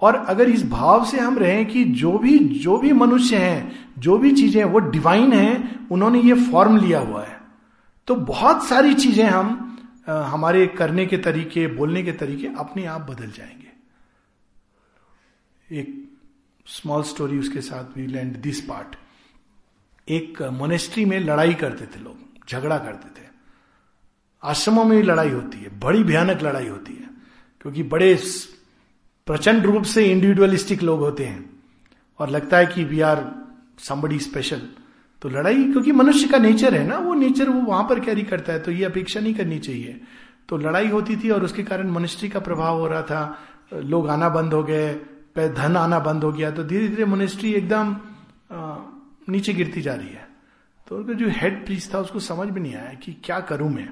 [0.00, 4.16] और अगर इस भाव से हम रहें कि जो भी जो भी मनुष्य हैं जो
[4.18, 7.40] भी चीज़ें वो डिवाइन हैं उन्होंने ये फॉर्म लिया हुआ है।
[8.08, 9.68] तो बहुत सारी चीज़ें हम
[10.08, 13.61] आ, हमारे करने के तरीके बोलने के तरीके अपने आप बदल जाएँगे।
[15.72, 15.94] एक
[16.66, 18.96] स्मॉल स्टोरी उसके साथ वी लैंड दिस पार्ट
[20.08, 22.16] एक मोनेस्ट्री में लड़ाई करते थे लोग,
[22.48, 23.26] झगड़ा करते थे।
[24.42, 27.08] आश्रमों में भी लड़ाई होती है, बड़ी भयानक लड़ाई होती है,
[27.60, 28.14] क्योंकि बड़े
[29.26, 31.50] प्रचंड रूप से इंडिविजुअलिस्टिक लोग होते हैं।
[32.20, 33.24] और लगता है कि वी आर
[33.80, 34.68] समबडी स्पेशल
[35.22, 38.52] तो लड़ाई, क्योंकि मनुष्य का नेचर है ना, वो नेचर वो वहाँ पर कैरी करता
[38.52, 40.00] है तो ये अपेक्षा नहीं करनी चाहिए।
[40.48, 43.38] तो लड़ाई होती थी और उसके कारण मनुष्य का प्रभाव हो रहा था,
[43.74, 44.94] लोग आना बंद हो गए
[45.36, 47.96] धन आना बंद हो गया तो धीरे धीरे मोनेस्ट्री एकदम
[49.28, 50.28] नीचे गिरती जा रही है।
[50.86, 53.88] तो उनका जो हेड प्रीस था, उसको समझ में नहीं आया कि क्या करूँ मैं।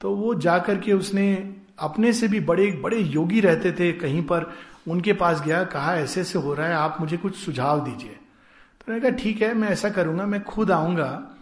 [0.00, 1.32] तो वो जाकर के उसने
[1.78, 4.52] अपने से भी बड़े बड़े योगी रहते थे कहीं पर,
[4.88, 8.84] उनके पास गया, कहा ऐसे ऐसे हो रहा है, आप मुझे कुछ सुझाव दीजिए। तो
[8.88, 11.36] मैंने कहा, ठीक है, मैं ऐसा करूँगा, मैं खुद आऊँगा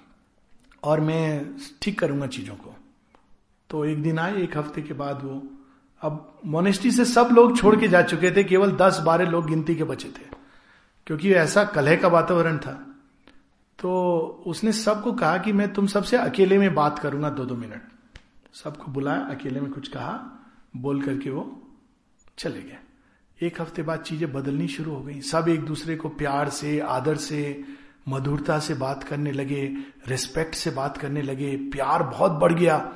[0.82, 2.74] और मैं ठीक करूँगा चीज़ों को।
[3.70, 5.43] तो एक दिन आए, एक हफ़्ते के बाद वो
[6.03, 9.74] अब मोनेस्ट्री से सब लोग छोड़ के जा चुके थे, केवल दस बारह लोग गिनती
[9.74, 10.40] के बचे थे।
[11.07, 12.86] क्योंकि ऐसा कलह का वातावरण था।
[13.78, 17.82] तो उसने सबको कहा कि मैं तुम सबसे अकेले में बात करूँगा दो दो मिनट।
[18.53, 20.44] सबको बुलाया, अकेले में कुछ कहा,
[20.76, 21.62] बोल करके वो
[22.38, 22.78] चले गए।
[23.42, 27.16] एक हफ़्ते बाद चीज़ें बदलनी शुरू हो गई। सब एक दूसरे को प्यार से, आदर
[27.16, 27.64] से,
[28.09, 29.74] मधुरता से बात करने लगे
[30.09, 32.92] रिस्पेक्ट से बात करने लगे। प्यार बहुत बढ़ गया।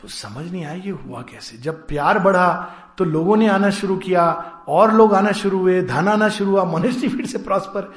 [0.00, 1.56] तो समझ नहीं आया ये हुआ कैसे?
[1.56, 4.30] जब प्यार बढ़ा तो लोगों ने आना शुरू किया,
[4.68, 7.92] और लोग आना शुरू हुए, धन आना शुरू हुआ, मनुष्य फिर से प्रॉस्पर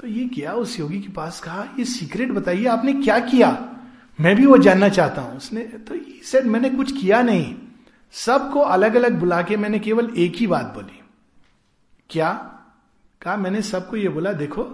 [0.00, 1.64] तो ये किया उस योगी के पास कहा?
[1.78, 3.68] ये सीक्रेट बताइए, आपने क्या किया?
[4.20, 5.94] मैं भी वो जानना चाहता हूँ उसने। तो
[6.24, 7.54] सेड मैंने कुछ किया नहीं।
[8.12, 11.02] सबको अलग अलग बुला के मैंने केवल एक ही बात बोली।
[12.10, 12.32] क्या?
[13.22, 14.64] कहा, मैंने सबको ये बोला, देखो,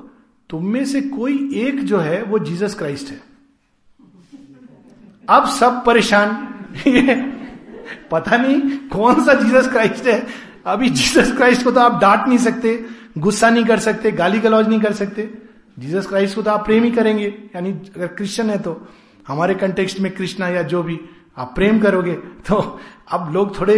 [0.51, 3.21] तुम में से कोई एक जो है, वो जीसस क्राइस्ट है।
[5.29, 6.53] अब सब परेशान।
[8.11, 10.27] पता नहीं कौन सा जीसस क्राइस्ट है।
[10.67, 12.85] अभी जीसस क्राइस्ट को तो आप डांट नहीं सकते,
[13.19, 15.29] गुस्सा नहीं कर सकते, गाली गलौज नहीं कर सकते।
[15.79, 18.81] जीसस क्राइस्ट को तो आप प्रेम ही करेंगे। यानी अगर क्रिश्चियन है तो
[19.29, 20.99] हमारे कंटेक्स्ट में कृष्णा या जो भी,
[21.39, 22.13] आप प्रेम करोगे
[22.47, 23.75] तो अब लोग थोड़े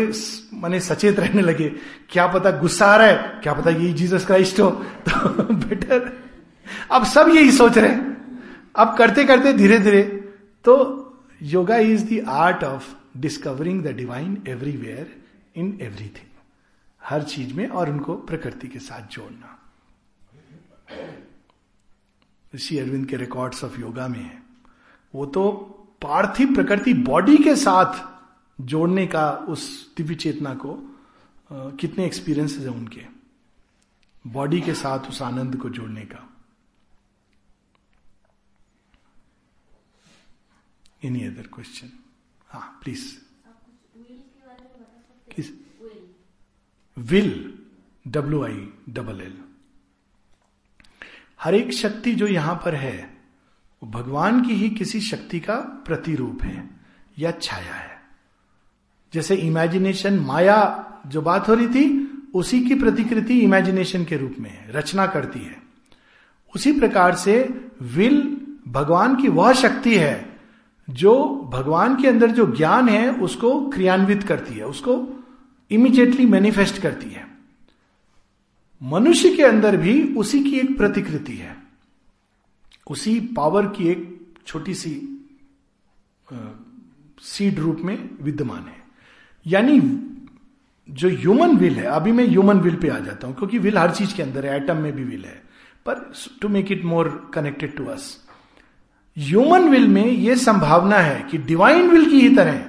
[0.55, 1.69] माने सचेत रहने लगे।
[2.11, 4.71] क्या पता गुस्सा आ रहा है, क्या पता यही जीसस क्राइस्ट हो
[5.09, 6.13] तो बेटर
[6.93, 8.17] अब सब यही सोच रहे हैं।
[8.77, 10.03] अब करते करते धीरे धीरे
[10.65, 10.75] तो
[11.43, 15.23] yoga is the art of discovering the divine everywhere
[15.57, 16.27] in everything
[17.03, 19.59] हर चीज़ में और उनको प्रकृति के साथ जोड़ना।
[22.55, 24.43] ऋषि अरविंद के रिकॉर्ड्स ऑफ़ योगा में है।
[25.15, 25.51] वो तो
[26.03, 28.19] पार्थिव प्रकृति बॉडी के साथ
[28.61, 30.95] जोड़ने का उस दिव्य चेतना को
[31.53, 33.03] आ, कितने एक्सपीरियंसेस है उनके।
[34.27, 36.28] बॉडी के साथ उस आनंद को जोड़ने का।
[41.03, 41.91] एनी अदर क्वेश्चन
[42.49, 43.05] हाँ प्लीज़
[45.37, 45.51] किस
[46.97, 47.33] will
[48.07, 49.37] W I double L
[51.43, 52.99] हर एक शक्ति जो यहाँ पर है,
[53.83, 56.71] वो भगवान की ही किसी शक्ति का प्रतिरूप है
[57.19, 57.97] या छाया है।
[59.13, 60.59] जैसे इमेजिनेशन माया
[61.07, 61.85] जो बात हो रही थी,
[62.35, 65.57] उसी की प्रतिकृति इमेजिनेशन के रूप में है, रचना करती है।
[66.55, 67.43] उसी प्रकार से
[67.83, 68.21] विल
[68.69, 70.38] भगवान की वह शक्ति है
[70.89, 71.15] जो
[71.53, 75.25] भगवान के अंदर जो ज्ञान है, उसको क्रियान्वित करती है, उसको
[75.71, 77.27] इमीडिएटली मैनिफेस्ट करती है।
[78.83, 81.57] मनुष्य के अंदर भी उसी की एक प्रतिकृति है।
[82.91, 84.93] उसी पावर की एक छोटी सी
[87.23, 88.83] सीड रूप में विद्यमान है।
[89.47, 89.81] यानी
[90.89, 93.91] जो ह्यूमन विल है, अभी मैं ह्यूमन विल पे आ जाता हूँ, क्योंकि विल हर
[93.91, 95.43] चीज़ के अंदर है एटम में भी विल है।
[95.87, 98.28] पर to make it more connected to us
[99.19, 102.65] human will में यह संभावना है कि डिवाइन विल की ही तरह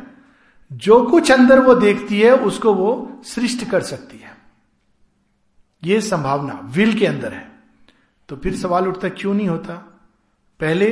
[0.73, 4.37] जो कुछ अंदर वो देखती है, उसको वो सृष्ट कर सकती है।
[5.83, 7.51] ये संभावना विल के अंदर है।
[8.29, 9.73] तो फिर सवाल उठता क्यों नहीं होता?
[10.59, 10.89] पहले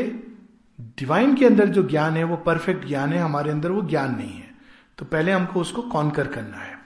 [0.82, 4.34] डिवाइन के अंदर जो ज्ञान है, वो परफेक्ट ज्ञान है, हमारे अंदर वो ज्ञान नहीं
[4.34, 4.52] है।
[4.98, 6.80] तो पहले हमको उसको कॉन्कर करना है।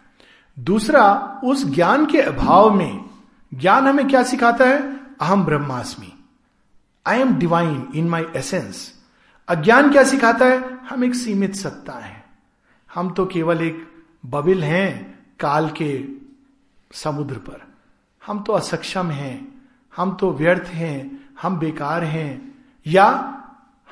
[0.60, 3.06] दूसरा, उस ज्ञान के अभाव में
[3.54, 4.98] ज्ञान हमें क्या सिखाता है?
[5.22, 6.21] अहम ब्रह्मास्मि।
[7.08, 8.94] I am divine in my essence
[9.48, 10.78] अज्ञान क्या सिखाता है?
[10.78, 12.26] हम एक सीमित सत्ता है।
[12.94, 13.88] हम तो केवल एक
[14.26, 16.06] बबिल हैं काल के
[16.94, 17.74] समुद्र पर।
[18.28, 19.62] हम तो असक्षम हैं।
[19.98, 22.56] हम तो व्यर्थ हैं। हम बेकार हैं।
[22.88, 23.38] या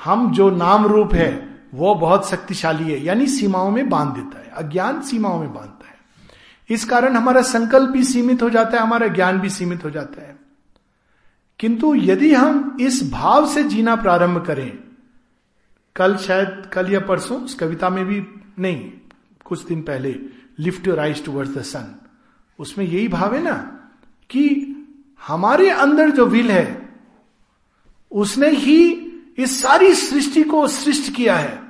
[0.03, 4.49] हम जो नाम रूप है, वो बहुत शक्तिशाली है। यानी सीमाओं में बाँध देता है।
[4.49, 5.97] अज्ञान सीमाओं में बांधता है।
[6.69, 10.21] इस कारण हमारा संकल्प भी सीमित हो जाता है, हमारा ज्ञान भी सीमित हो जाता
[10.21, 10.28] है।
[11.59, 14.77] किंतु यदि हम इस भाव से जीना प्रारंभ करें,
[15.95, 18.23] कल शायद, कल या परसों उस कविता में भी
[18.59, 18.91] नहीं,
[19.45, 20.19] कुछ दिन पहले
[20.59, 22.01] lift your eyes towards the sun
[22.59, 23.53] उसमें यही भाव है ना,
[24.29, 24.75] कि
[25.27, 26.89] हमारे अंदर जो विल है,
[28.11, 28.91] उसने ही
[29.37, 31.63] इस सारी सृष्टि को सृष्ट किया है।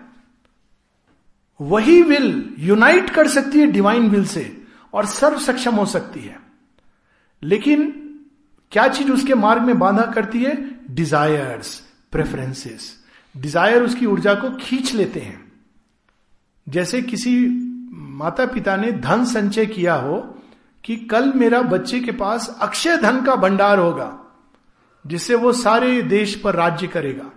[1.62, 4.64] वही विल यूनाइट कर सकती है डिवाइन विल से,
[4.94, 6.40] और सर्व सक्षम हो सकती है।
[7.44, 7.99] लेकिन
[8.72, 10.55] क्या चीज़ उसके मार्ग में बांधा करती है?
[10.91, 11.76] डिजायर्स
[12.11, 12.95] प्रेफरेंसेस
[13.36, 15.51] डिज़ायर उसकी ऊर्जा को खींच लेते हैं।
[16.67, 17.36] जैसे किसी
[17.91, 20.17] माता पिता ने धन संचय किया हो
[20.84, 24.09] कि कल मेरा बच्चे के पास अक्षय धन का भंडार होगा,
[25.05, 27.32] जिससे वो सारे देश पर राज्य करेगा।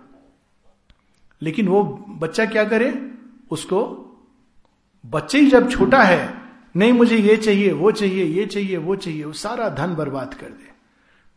[1.41, 1.83] लेकिन वो
[2.19, 2.93] बच्चा क्या करे?
[3.51, 3.81] उसको
[5.05, 6.33] बच्चे ही जब छोटा है,
[6.75, 10.47] नहीं मुझे ये चाहिए, वो चाहिए, ये चाहिए, वो चाहिए, वो सारा धन बर्बाद कर
[10.47, 10.72] दे।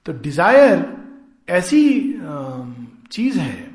[0.07, 0.85] तो डिज़ायर
[1.49, 1.83] ऐसी
[3.13, 3.71] चीज़ है,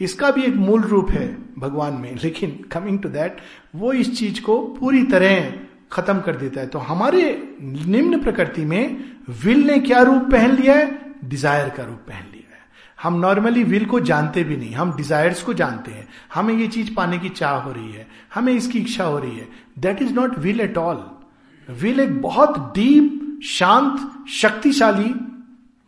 [0.00, 1.26] इसका भी एक मूल रूप है
[1.58, 3.36] भगवान में, लेकिन कमिंग टू दैट
[3.74, 5.52] वो इस चीज़ को पूरी तरह
[5.92, 7.22] खत्म कर देता है। तो हमारे
[7.62, 9.04] निम्न प्रकृति में
[9.44, 10.86] विल ने क्या रूप पहन लिया है?
[11.24, 12.62] डिज़ायर का रूप पहन लिया है।
[12.98, 16.94] हम नॉर्मली विल को जानते भी नहीं, हम डिजायर्स को जानते हैं। हमें ये चीज़
[16.94, 19.48] पाने की चाह हो रही है, हमें इसकी इच्छा हो रही है।
[19.78, 21.04] That is not will at all
[21.68, 25.14] will एक बहुत डीप शांत, शक्तिशाली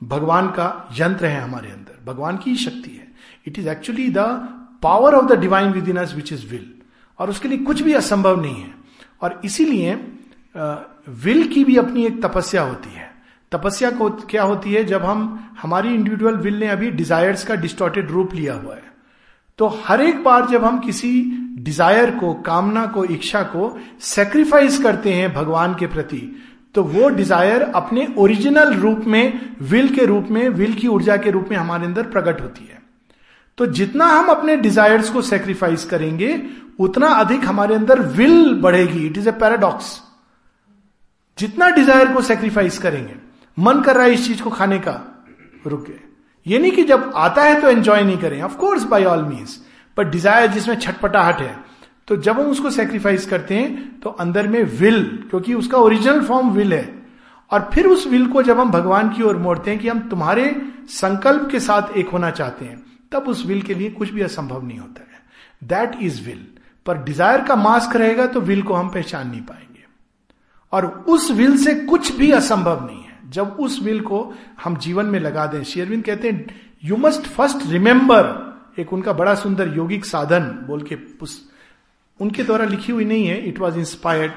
[0.03, 3.09] भगवान का यंत्र है हमारे अंदर। भगवान की ही शक्ति है।
[3.47, 4.19] It is actually the
[4.83, 6.71] power of the divine within which is will
[7.19, 8.75] और उसके लिए कुछ भी असंभव नहीं है।
[9.23, 9.95] और इसीलिए
[11.09, 13.15] विल की भी अपनी एक तपस्या होती है।
[13.53, 14.85] तपस्या को क्या होती है?
[14.85, 18.93] जब हम, हमारी इंडिविजुअल विल ने अभी डिजायर्स का डिस्टॉर्टेड रूप लिया हुआ है।
[19.59, 21.23] तो हर एक बार जब हम किसी
[21.59, 26.46] डिज़ायर को, कामना को, इच्छा को सेक्रीफाइस करते हैं भगवान के प्रति
[26.77, 31.31] तो वो डिज़ायर अपने ओरिजिनल रूप में विल के रूप में विल की ऊर्जा के
[31.31, 32.79] रूप में हमारे अंदर प्रकट होती है।
[33.59, 36.41] तो जितना हम अपने डिजायर्स को सेक्रीफाइस करेंगे,
[36.79, 40.01] उतना अधिक हमारे अंदर विल बढ़ेगी। इट इज़ ए पैराडॉक्स
[41.39, 43.15] जितना डिज़ायर को सेक्रीफाइस करेंगे,
[43.57, 45.01] मन कर रहा है इस चीज़ को खाने का,
[45.67, 45.93] रुके।
[46.47, 49.61] ये नहीं कि जब आता है तो एंजॉय नहीं करें। Of course by all means
[49.97, 51.57] पर डिज़ायर जिसमें छटपटाहट है
[52.09, 56.51] तो जब हम उसको सेक्रीफाइस करते हैं तो अंदर में विल क्योंकि उसका ओरिजिनल फॉर्म
[56.51, 56.95] विल है।
[57.51, 60.45] और फिर उस विल को जब हम भगवान की ओर मोड़ते हैं कि हम तुम्हारे
[60.91, 62.83] संकल्प के साथ एक होना चाहते हैं,
[63.13, 66.47] तब उस विल के लिए कुछ भी असंभव नहीं होता है। दैट इज़ विल
[66.87, 69.85] पर डिज़ायर का मास्क रहेगा तो विल को हम पहचान नहीं पाएँगे।
[70.73, 74.35] और उस विल से कुछ भी असंभव नहीं है। जब उस विल को
[74.65, 76.47] हम जीवन में लगा दें शेयरविंद कहते हैं
[76.85, 80.95] यू मस्ट फ़र्स्ट रिमेंबर एक उनका बड़ा सुंदर यौगिक साधन बोल के
[82.21, 84.33] उनके द्वारा लिखी हुई नहीं है। It was inspired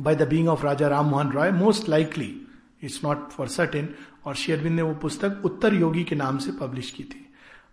[0.00, 2.46] by the being of Raja Ram Mohan Roy most likely
[2.82, 6.90] it's not for certain और शेयरविंद ने वो पुस्तक उत्तर योगी के नाम से पब्लिश
[6.90, 7.24] की थी।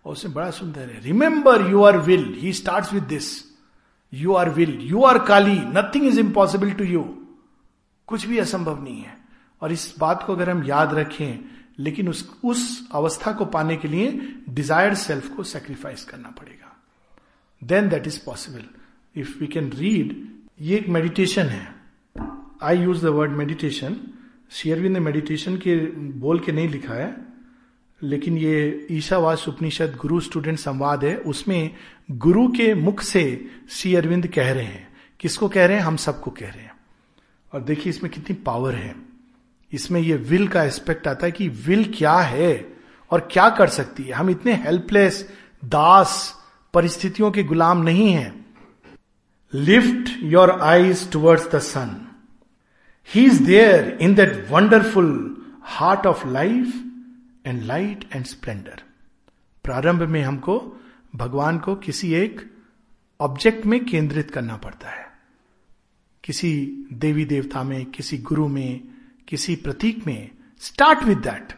[0.04, 3.56] और उसमें बड़ा सुंदर है। Remember you are will he start with this
[4.14, 7.18] you are will you are Kali nothing is impossible to you
[8.06, 9.16] कुछ भी असंभव नहीं है।
[9.62, 11.44] और इस बात को अगर हम याद रखें,
[11.78, 16.76] लेकिन उस उस अवस्था को पाने के लिए डिजायर्ड सेल्फ को सेक्रीफाइस करना पड़ेगा।
[17.64, 18.64] Then that is possible
[19.16, 20.26] if we can read
[20.60, 21.74] ये एक मेडिटेशन है।
[22.62, 23.96] I use the word meditation
[24.50, 27.16] शेयरविंद ने मेडिटेशन के, बोल के नहीं लिखा है,
[28.02, 31.70] लेकिन ये ईशावास उपनिषद गुरु स्टूडेंट संवाद है। उसमें
[32.10, 34.88] गुरु के मुख से श्री अरविंद कह रहे हैं।
[35.20, 35.84] किसको कह रहे हैं?
[35.84, 36.76] हम सबको कह रहे हैं।
[37.52, 38.96] और देखिए इसमें कितनी पावर है।
[39.72, 42.72] इसमें ये विल का एस्पेक्ट आता है कि विल क्या है
[43.10, 45.32] और क्या कर सकती है। हम इतने हेल्पलेस
[45.64, 46.34] दास
[46.74, 48.45] परिस्थितियों के गुलाम नहीं हैं।
[49.54, 52.12] Lift your eyes towards the sun
[53.14, 56.84] he is there in that wonderful heart of life
[57.46, 58.82] and light and splendour
[59.64, 60.80] प्रारंभ में हमको
[61.16, 62.50] भगवान को किसी एक
[63.20, 65.06] ऑब्जेक्ट में केंद्रित करना पड़ता है।
[66.24, 68.80] किसी देवी देवता में, किसी गुरु में,
[69.28, 70.30] किसी प्रतीक में।
[70.60, 71.52] स्टार्ट विद दैट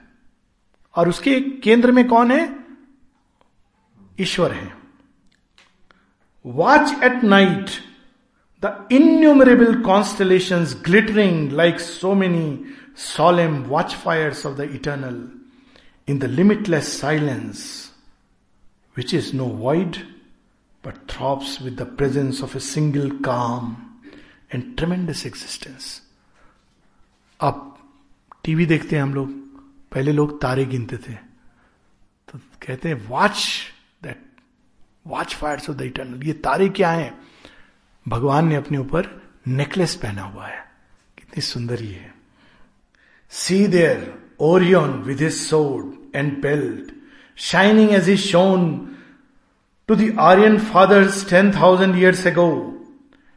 [0.97, 2.59] और उसके केंद्र में कौन है?
[4.21, 4.88] ईश्वर है।
[6.48, 7.70] Watch at night
[8.64, 12.48] the innumerable constellation glittering like so many
[12.96, 15.28] solemn watchfires of the eternal
[16.08, 17.92] in the limitless silence,
[18.96, 20.06] which is no void
[20.84, 24.00] but throbs with the presence of a single calm
[24.52, 26.02] and tremendous existence.
[27.40, 27.70] अब
[28.44, 29.30] TV देखते हैं हम लोग
[29.92, 31.14] पहले लोग तारे गिनते थे
[32.28, 33.77] तो कहते हैं watch that
[35.09, 37.13] watch fires of the eternal ये तारे क्या हैं?
[38.07, 39.07] भगवान ने अपने ऊपर
[39.49, 40.65] नेकलेस पहना हुआ है।
[41.19, 42.15] कितनी सुंदर ये है।
[43.33, 46.93] See there Orion with his sword and belt
[47.37, 48.69] shining as is shone
[49.89, 52.51] to the Aryan fathers ten thousand years ago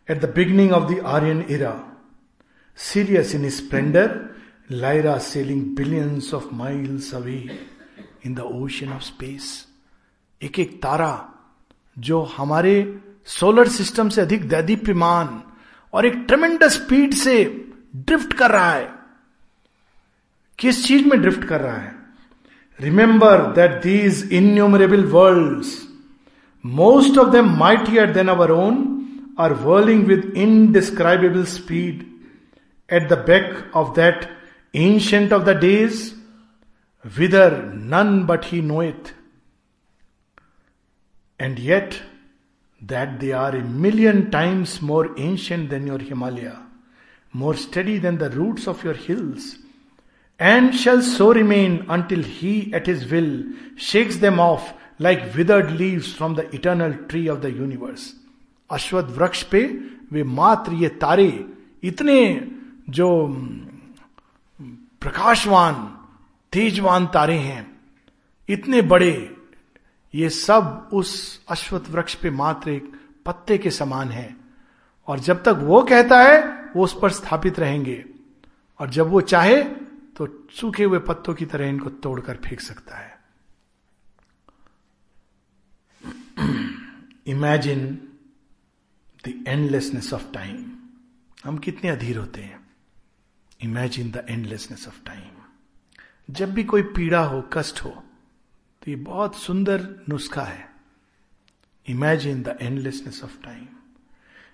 [0.08, 1.74] at the beginning of the Aryan era
[2.78, 4.20] Sirius in splendour
[4.72, 7.40] Lyra sailing billions of miles away
[8.26, 9.50] in the ocean of space
[10.42, 11.12] एक एक तारा
[11.98, 12.74] जो हमारे
[13.26, 15.42] solar system से अधिक दैदीप्यमान
[15.94, 17.44] और एक tremendous speed से
[17.96, 18.90] drift कर रहा है।
[20.60, 21.96] किस चीज़ में ड्रिफ्ट कर रहा है?
[22.80, 25.66] Remember that these innumerable world
[26.66, 28.80] most of them mightier than our own
[29.40, 32.06] are whirling with indescribable speed
[32.94, 34.30] at the back of that
[34.76, 36.12] ancient of the days
[37.18, 39.14] whither none but he knoweth
[41.41, 41.95] And yet
[42.81, 46.63] that they are a million times more ancient than your Himalaya,
[47.33, 49.57] more steady than the roots of your hills,
[50.41, 53.45] and shall so remain until He at His will
[53.77, 58.15] shakes them off like withered leaves from the eternal tree of the universe.
[58.71, 59.63] अश्वत वृक्ष पे
[60.13, 61.29] वे मात्र ये तारे
[61.85, 62.19] इतने
[62.91, 63.09] जो
[65.01, 65.75] प्रकाशवान
[66.53, 67.65] तेजवान तारे हैं
[68.49, 69.13] इतने बड़े
[70.16, 72.92] ये सब उस अश्वत्थ वृक्ष पे मात्र एक
[73.26, 74.38] पत्ते के समान है।
[75.08, 76.44] और जब तक वो कहता है,
[76.76, 78.06] वो उस पर स्थापित रहेंगे।
[78.80, 79.64] और जब वो चाहे
[80.18, 83.20] तो सूखे हुए पत्तों की तरह इनको तोड़कर फेंक सकता है।
[87.28, 88.08] Imagine
[89.26, 90.72] the endlessness of time
[91.46, 92.70] हम कितने अधीर होते हैं।
[93.62, 95.22] Imagine the endlessness of time
[96.30, 98.04] जब भी कोई पीड़ा हो, कष्ट हो
[98.82, 100.70] तो ये बहुत सुंदर नुस्खा है।
[101.86, 103.68] Imagine the endlessness of time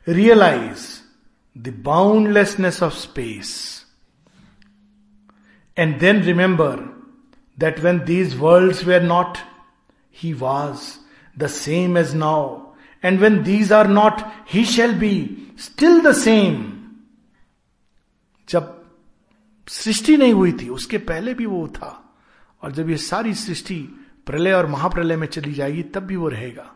[0.08, 0.86] realise
[1.56, 3.50] the boundlessness of space
[5.78, 6.80] and then remember
[7.60, 9.38] that when these world were not
[10.16, 10.80] he was
[11.40, 12.74] the same as now
[13.04, 14.22] and when these are not
[14.54, 15.14] he shall be
[15.60, 16.74] still the same
[18.50, 18.74] जब
[19.68, 22.04] सृष्टि नहीं हुई थी, उसके पहले भी वो था।
[22.62, 23.78] और जब ये सारी सृष्टि
[24.28, 26.74] प्रलय और महाप्रलय में चली जाएगी, तब भी वो रहेगा।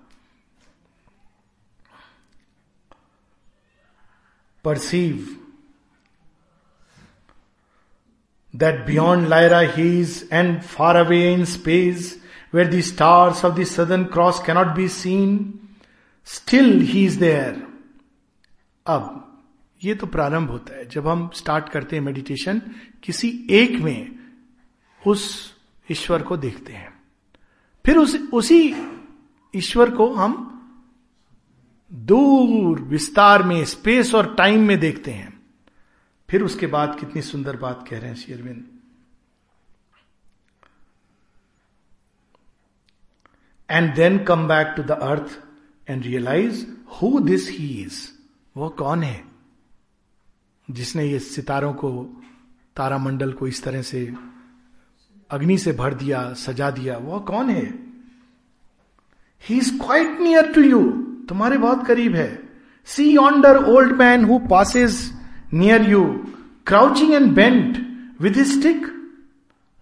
[4.66, 5.28] Perceive
[8.54, 12.20] that beyond Lyra he is and far away in space
[12.54, 15.60] where the stars of the southern cross cannot be seen
[16.28, 17.68] still he is there
[18.86, 19.18] अब,
[19.82, 22.62] ये तो प्रारंभ होता है, जब हम स्टार्ट करते हैं मेडिटेशन
[23.04, 24.20] किसी एक में
[25.02, 25.54] उस
[25.90, 26.91] ईश्वर को देखते हैं।
[27.86, 28.76] फिर उस, उसी
[29.56, 30.48] ईश्वर को हम
[31.94, 35.42] दूर विस्तार में स्पेस और टाइम में देखते हैं।
[36.30, 38.66] फिर उसके बाद कितनी सुंदर बात कह रहे हैं शेरविंद
[43.70, 45.44] and then come back to the earth
[45.90, 48.10] and realize who this he is
[48.58, 49.26] वो कौन है?
[50.72, 52.22] जिसने ये सितारों को,
[52.76, 54.14] तारामंडल को इस तरह से
[55.32, 57.66] अग्नि से भर दिया, सजा दिया। वह कौन है?
[59.44, 60.82] He is quite near to you
[61.30, 62.50] तुम्हारे बहुत करीब है।
[62.88, 65.00] See yonder old man who passes
[65.54, 66.04] near you
[66.68, 67.78] crouching and bent
[68.22, 68.86] with stick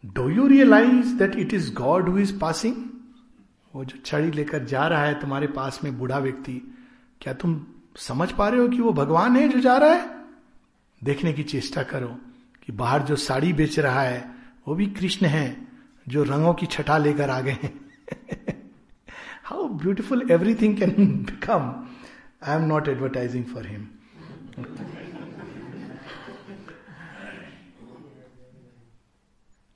[0.04, 2.76] do you realise that it is God who is passing
[3.74, 6.62] वो जो छड़ी लेकर जा रहा है तुम्हारे पास में बूढ़ा व्यक्ति,
[7.22, 7.60] क्या तुम
[7.98, 10.06] समझ पा रहे हो कि वो भगवान है जो जा रहा है?
[11.02, 12.08] देखने की चेष्टा करो
[12.64, 15.46] कि बाहर जो साड़ी बेच रहा है वो भी कृष्ण है
[16.08, 17.74] जो रंगों की छटा लेकर आ गए हैं।
[19.44, 20.92] How beautiful everything can
[21.26, 21.72] become
[22.44, 23.88] I am not advertising for him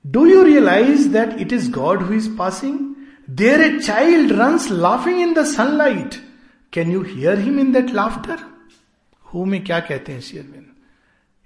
[0.04, 2.78] do you realise that it is God who is passing
[3.36, 6.14] there a child runs laughing in the sunlight
[6.72, 8.44] can you hear him in that laughter
[9.24, 10.73] who में क्या कहते हैं शेयरविंद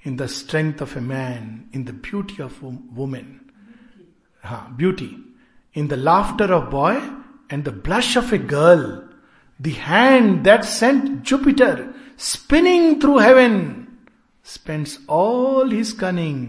[0.04, 3.40] in the strength of a man in the beauty of women
[4.44, 5.10] हाँ beauty
[5.76, 6.96] in the laughter of boy
[7.52, 8.86] and the blush of a girl
[9.60, 11.86] the hand that sent Jupiter
[12.32, 13.60] spinning through heaven
[14.46, 16.46] spends all his cunning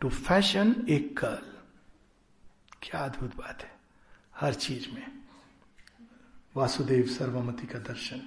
[0.00, 1.46] to fashion a girl
[2.82, 3.70] क्या अद्भुत बात है
[4.40, 5.06] हर चीज में
[6.56, 8.20] वासुदेव सर्वमति का दर्शन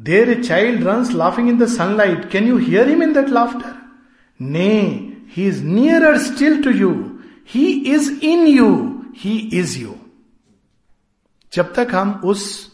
[0.00, 3.74] There a child run laughing in the sunlight can you hear him in that laughter
[4.40, 4.70] nay
[5.28, 7.18] he is near still to you
[7.48, 9.94] he is in you he is you
[11.52, 12.72] जब तक हम उस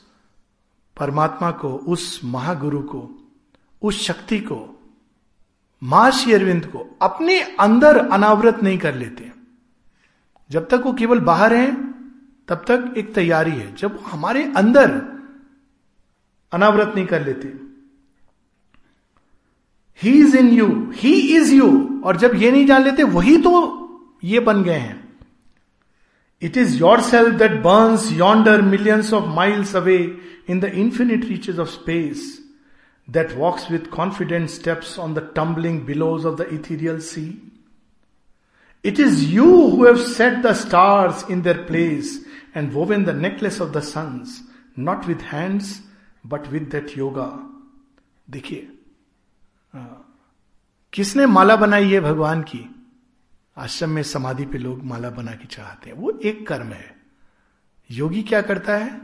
[1.01, 3.29] परमात्मा को, उस महागुरु को,
[3.83, 4.75] उस शक्ति को
[5.83, 9.33] माँ श्री अरविंद को अपने अंदर अनावृत नहीं कर लेते
[10.51, 11.75] जब तक वो केवल बाहर है,
[12.49, 15.18] तब तक एक तैयारी है। जब हमारे अंदर
[16.53, 17.53] अनावृत नहीं कर लेते।
[20.01, 21.69] He is in you he is you
[22.05, 24.97] और जब ये नहीं जान लेते, वही तो ये बन गए हैं।
[26.43, 29.97] It is yourself that burns yonder millions of miles away
[30.51, 32.27] in the infinite reaches of space
[33.09, 37.27] that walks with confident steps on the tumbling billows of the ethereal sea
[38.85, 42.19] it is you who have set the stars in their place
[42.57, 44.41] and woven the necklace of the suns
[44.79, 45.79] not with hands
[46.29, 47.27] but with that yoga
[48.31, 48.73] देखिए
[50.93, 52.75] किसने माला बनाई है भगवान की?
[53.57, 56.97] आश्रम में समाधि पे लोग माला बना के चाहते हैं। वो एक कर्म है।
[57.91, 59.01] योगी क्या करता है?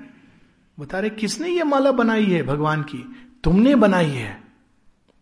[0.81, 3.31] बता रहे, किसने ये माला बनाई है भगवान की?
[3.45, 4.45] तुमने बनाई है।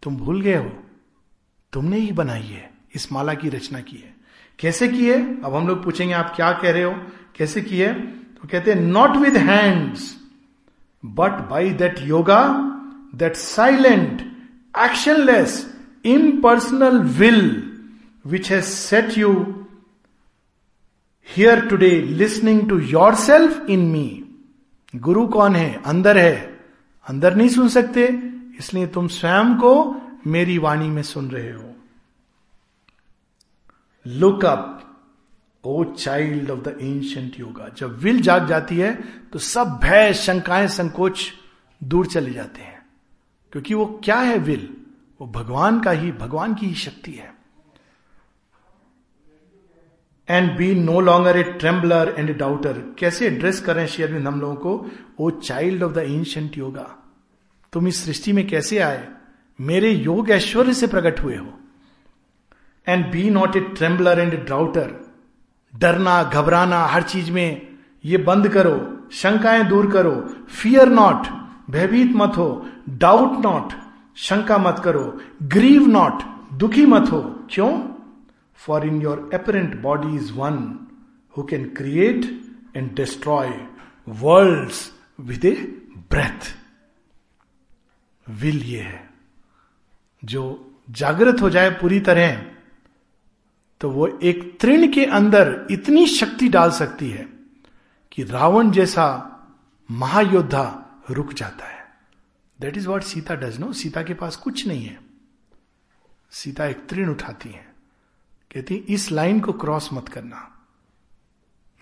[0.02, 0.82] तुम भूल गए हो।
[1.72, 4.16] तुमने ही बनाई है। इस माला की रचना की है।
[4.58, 5.42] कैसे की है?
[5.42, 6.94] अब हम लोग पूछेंगे, आप क्या कह रहे हो?
[7.36, 8.06] कैसे की है?
[8.16, 10.21] तो कहते हैं not with hands
[11.04, 12.42] but by that yoga
[13.14, 14.20] that silent
[14.74, 15.58] actionless
[16.06, 17.42] impersonal will
[18.24, 19.32] which has set you
[21.28, 22.78] here today listening to
[23.14, 24.08] yourself in me
[24.94, 26.34] गुरु कौन है अंदर है
[27.06, 28.06] अंदर नहीं सुन सकते
[28.58, 29.74] इसलिए तुम स्वयं को
[30.26, 31.74] मेरी वाणी में सुन रहे हो
[34.06, 34.81] look up
[35.64, 38.94] O child of the ancient yoga जब विल जाग जाती है
[39.32, 41.32] तो सब भय, शंकाएँ, संकोच
[41.84, 42.86] दूर चले जाते हैं।
[43.52, 44.76] क्योंकि वो क्या है विल?
[45.20, 47.34] वो भगवान का ही, भगवान की ही शक्ति है।
[50.28, 54.56] And be no longer a trembler and a doubter कैसे एड्रेस करें शेयरविंद हम लोगों
[54.56, 54.90] को?
[55.18, 56.96] O child of the ancient yoga
[57.72, 59.08] तुम इस सृष्टि में कैसे आए?
[59.60, 61.58] मेरे योग ऐश्वर्य से प्रकट हुए हो।
[62.88, 65.01] And be not a trembler and a doubter
[65.74, 70.14] डरना, घबराना, हर चीज़ में ये बंद करो, शंकाएँ दूर करो
[70.48, 71.26] फियर नॉट
[71.70, 73.72] भयभीत मत हो डाउट नॉट
[74.16, 77.20] शंका मत करो ग्रीव नॉट दुखी मत हो,
[77.50, 77.72] क्यों?
[78.56, 80.56] For in your apparent body is one
[81.36, 82.24] who can create
[82.76, 83.50] and destroy
[84.08, 84.72] world
[85.20, 85.52] with a
[86.10, 86.56] breath
[88.28, 89.10] will ये है।
[90.24, 90.42] जो
[90.90, 92.42] जागृत हो जाए पूरी तरह
[93.82, 97.28] तो वो एक तृण के अंदर इतनी शक्ति डाल सकती है
[98.12, 99.28] कि रावण जैसा
[99.90, 101.86] महायोद्धा रुक जाता है।
[102.60, 105.00] That is what Sita does no Sita के पास कुछ नहीं है।
[106.30, 107.74] सीता एक तृण उठाती है।
[108.54, 110.66] कहती इस लाइन को क्रॉस मत करना।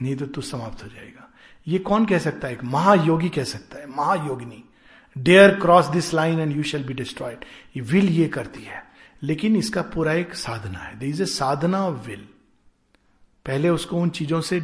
[0.02, 1.30] नहीं तो तू समाप्त हो जाएगा।
[1.66, 2.54] ये कौन कह सकता है?
[2.54, 4.64] एक महायोगी कह सकता है। महायोगिनी।
[5.18, 7.44] Dare cross this line and you shall be destroyed
[7.82, 8.89] will ये करती है।
[9.22, 12.26] लेकिन इसका पूरा एक साधना है। They is a sadhana of will
[13.46, 14.58] पहले उसको उन चीज़ों से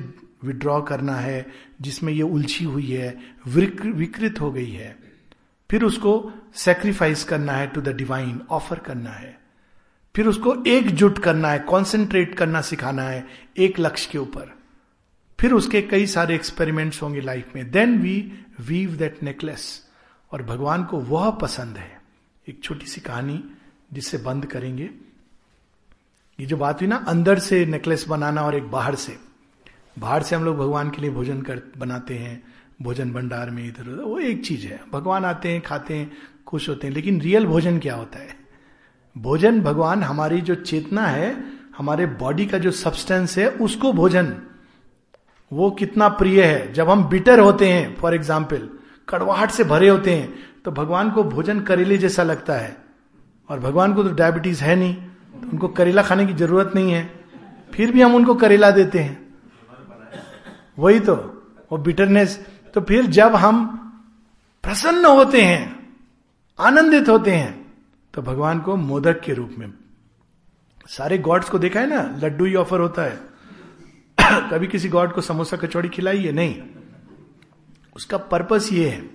[0.44, 1.46] विड्रॉ करना है,
[1.80, 3.16] जिसमें ये उलझी हुई है
[3.48, 4.96] विकृत हो गई है।
[5.70, 9.38] फिर उसको सेक्रीफाइस करना है टू द डिवाइन ऑफ़र करना है।
[10.14, 13.26] फिर उसको एकजुट करना है कॉन्सेंट्रेट करना सिखाना है,
[13.56, 14.54] एक लक्ष्य के ऊपर।
[15.38, 19.66] फिर उसके कई सारे एक्सपेरिमेंट्स होंगे लाइफ में। Then we weave that necklace
[20.32, 22.00] और भगवान को वह पसंद है।
[22.48, 23.42] एक छोटी सी कहानी
[23.90, 24.90] जिससे बंद करेंगे।
[26.38, 29.16] ये जो बात हुई ना, अंदर से नेकलेस बनाना और एक बाहर से।
[29.98, 32.42] बाहर से हम लोग भगवान के लिए भोजन कर, बनाते हैं,
[32.82, 36.10] भोजन भंडार में इधर उधर, वो एक चीज़ है। भगवान आते हैं, खाते हैं,
[36.46, 38.36] खुश होते हैं, लेकिन रियल भोजन क्या होता है?
[39.16, 41.36] भोजन भगवान हमारी जो चेतना है,
[41.78, 44.36] हमारे बॉडी का जो सब्सटेंस है, उसको भोजन।
[45.52, 48.68] वो कितना प्रिय है। जब हम बिटर होते हैं फॉर एग्ज़ाम्पल
[49.08, 50.34] कड़वाहट से भरे होते हैं
[50.64, 52.85] तो भगवान को भोजन करेले जैसा लगता है।
[53.48, 57.24] और भगवान को तो डायबिटीज़ है नहीं तो उनको करेला खाने की ज़रूरत नहीं है।
[57.74, 59.34] फिर भी हम उनको करेला देते हैं।
[60.78, 61.14] वही तो
[61.72, 63.66] वो बिटरनेस तो फिर जब हम
[64.62, 65.94] प्रसन्न होते हैं,
[66.60, 67.72] आनंदित होते हैं
[68.14, 69.72] तो भगवान को मोदक के रूप में।
[70.86, 72.26] सारे गॉड्स को देखा है ना?
[72.26, 73.20] लड्डू ही ऑफ़र होता है।
[74.50, 76.32] कभी किसी गॉड को समोसा कचौड़ी खिलाई है?
[76.32, 76.62] नहीं।
[77.96, 79.10] उसका पर्पस ये है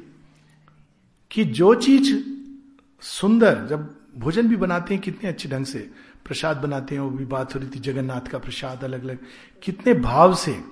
[1.32, 2.23] कि जो चीज़
[3.01, 5.91] सुंदर, जब भोजन भी बनाते हैं कितने अच्छे ढंग से।
[6.26, 9.18] प्रसाद बनाते हैं, वो भी बात हो रही थी, जगन्नाथ का प्रसाद अलग अलग
[9.64, 10.64] कितने भाव से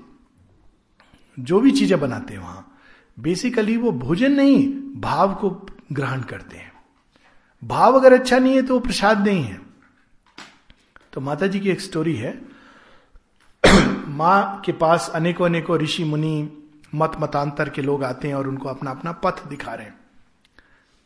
[1.40, 2.76] जो भी चीज़ें बनाते हैं वहाँ।
[3.20, 4.68] बेसिकली वो भोजन नहीं,
[5.02, 6.72] भाव को ग्रहण करते हैं।
[7.64, 9.62] भाव अगर अच्छा नहीं है तो वो प्रसाद नहीं है।
[11.14, 12.42] तो माता जी की एक स्टोरी है।
[14.08, 16.64] माँ के पास अनेकों अनेकों ऋषि मुनि
[16.96, 19.99] मत मतांतर के लोग आते हैं और उनको अपना अपना पथ दिखा रहे हैं।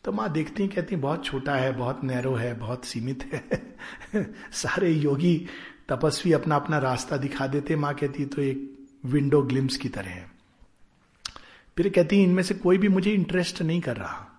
[0.04, 3.76] तो माँ देखती हैं, कहती बहुत छोटा है, बहुत नैरो है, बहुत सीमित है।
[4.52, 5.46] सारे योगी
[5.88, 10.30] तपस्वी अपना अपना रास्ता दिखा देते माँ कहती तो एक विंडो ग्लिम्स की तरह है।
[11.76, 14.30] फिर कहती इनमें से कोई भी मुझे इंटरेस्ट नहीं कर रहा।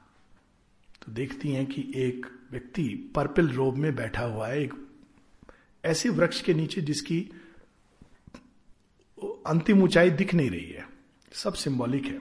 [1.02, 4.74] तो देखती हैं कि एक व्यक्ति पर्पल रोब में बैठा हुआ है, एक
[5.86, 7.30] ऐसे वृक्ष के नीचे जिसकी
[9.46, 10.90] अंतिम ऊंचाई दिख नहीं रही है।
[11.34, 12.20] सब सिंबॉलिक है।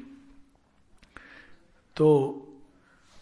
[1.97, 2.40] तो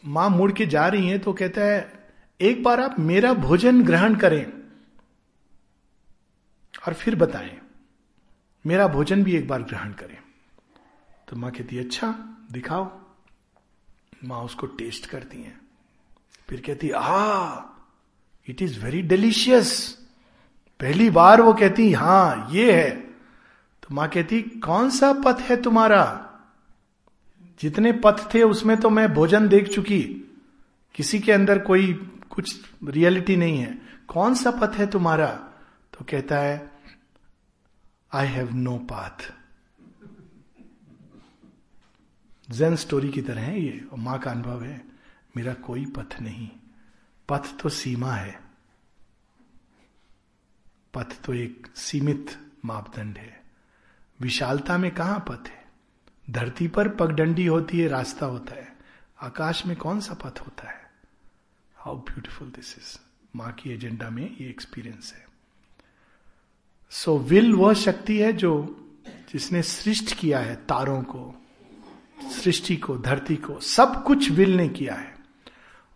[0.05, 2.09] माँ मुड़ के जा रही हैं तो कहता है,
[2.41, 4.45] एक बार आप मेरा भोजन ग्रहण करें
[6.87, 7.59] और फिर बताएँ।
[8.67, 10.19] मेरा भोजन भी एक बार ग्रहण करें।
[11.29, 12.15] तो माँ कहती है अच्छा
[12.53, 12.91] दिखाओ।
[14.25, 15.61] माँ उसको टेस्ट करती हैं।
[16.49, 17.61] फिर कहती आ
[18.49, 19.99] इट इज़ वेरी डिलीशियस
[20.81, 22.91] पहली बार वो कहती, हाँ, ये है।
[23.83, 26.29] तो माँ कहती, कौन सा पथ है तुम्हारा?
[27.63, 30.03] जितने पथ थे उसमें तो मैं भोजन देख चुकी।
[30.95, 31.93] किसी के अंदर कोई
[32.31, 35.27] कुछ रियलिटी नहीं है। कौन सा पथ है तुम्हारा?
[35.93, 36.73] तो कहता है
[38.13, 39.33] I have no path
[42.51, 44.85] Zen story की तरह है ये, और माँ का अनुभव है,
[45.37, 46.49] मेरा कोई पथ नहीं।
[47.29, 48.41] पथ तो सीमा है।
[50.95, 53.43] पथ तो एक सीमित मापदंड है।
[54.21, 55.62] विशालता में कहा पथ है?
[56.33, 58.77] धरती पर पगडंडी होती है रास्ता होता है।
[59.23, 60.91] आकाश में कौन सा पथ होता है?
[61.77, 62.99] हाउ ब्यूटिफुल दिस इज़
[63.37, 65.27] माँ की एजेंडा में ये एक्सपीरियंस है।
[66.91, 68.79] सो so, विल वह शक्ति है जो
[69.33, 71.47] जिसने सृष्ट किया है तारों को
[72.31, 75.15] सृष्टि को धरती को सब कुछ विल ने किया है।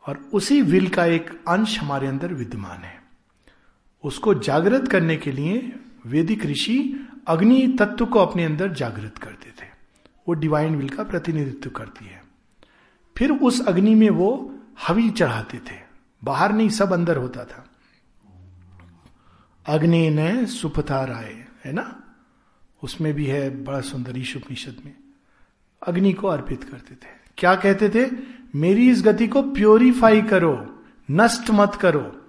[0.09, 3.03] और उसी विल का एक अंश हमारे अंदर विद्यमान है।
[4.05, 5.77] उसको जागृत करने के लिए
[6.07, 9.76] वैदिक ऋषि अग्नि तत्व को अपने अंदर जागृत करते थे
[10.29, 12.25] वो डिवाइन विल का प्रतिनिधित्व करती है।
[13.17, 14.55] फिर उस अग्नि में वो
[14.89, 15.79] हवि चढ़ाते थे।
[16.25, 17.67] बाहर नहीं, सब अंदर होता था।
[19.67, 22.03] अग्नि ने सुपथा राय, है ना?
[22.83, 24.95] उसमें भी है बड़ा सुंदर उपनिषद में।
[25.87, 27.09] अग्नि को अर्पित करते थे।
[27.39, 28.11] क्या कहते थे?
[28.55, 32.21] मेरी इस गति को प्योरीफाई करो, नष्ट मत करो।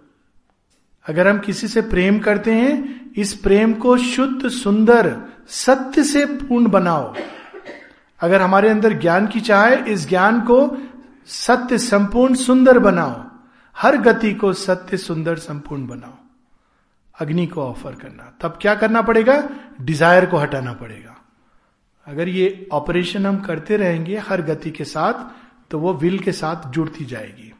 [1.09, 6.67] अगर हम किसी से प्रेम करते हैं, इस प्रेम को शुद्ध, सुंदर, सत्य से पूर्ण
[6.67, 7.15] बनाओ।
[8.21, 10.59] अगर हमारे अंदर ज्ञान की चाह है इस ज्ञान को
[11.27, 13.23] सत्य संपूर्ण सुंदर बनाओ।
[13.75, 16.17] हर गति को सत्य सुंदर संपूर्ण बनाओ।
[17.15, 19.49] अग्नि को ऑफ़र करना। तब क्या करना पड़ेगा?
[19.81, 21.15] डिज़ायर को हटाना पड़ेगा।
[22.07, 26.69] अगर ये ऑपरेशन हम करते रहेंगे हर गति के साथ तो वो विल के साथ
[26.71, 27.51] जुड़ती जाएगी।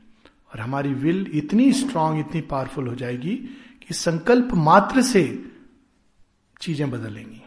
[0.54, 3.36] और हमारी विल इतनी स्ट्रांग इतनी पावरफुल हो जाएगी
[3.88, 5.24] कि संकल्प मात्र से
[6.62, 7.42] चीज़ें बदलेंगी।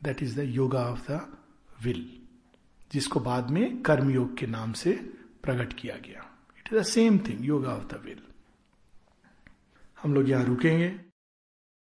[0.00, 1.20] That is the yoga of the
[1.84, 2.04] will
[2.92, 4.92] जिसको बाद में कर्मयोग के नाम से
[5.42, 8.22] प्रकट किया गया। It is the same thing yoga of the will
[10.02, 10.88] हम लोग यहाँ रुकेंगे।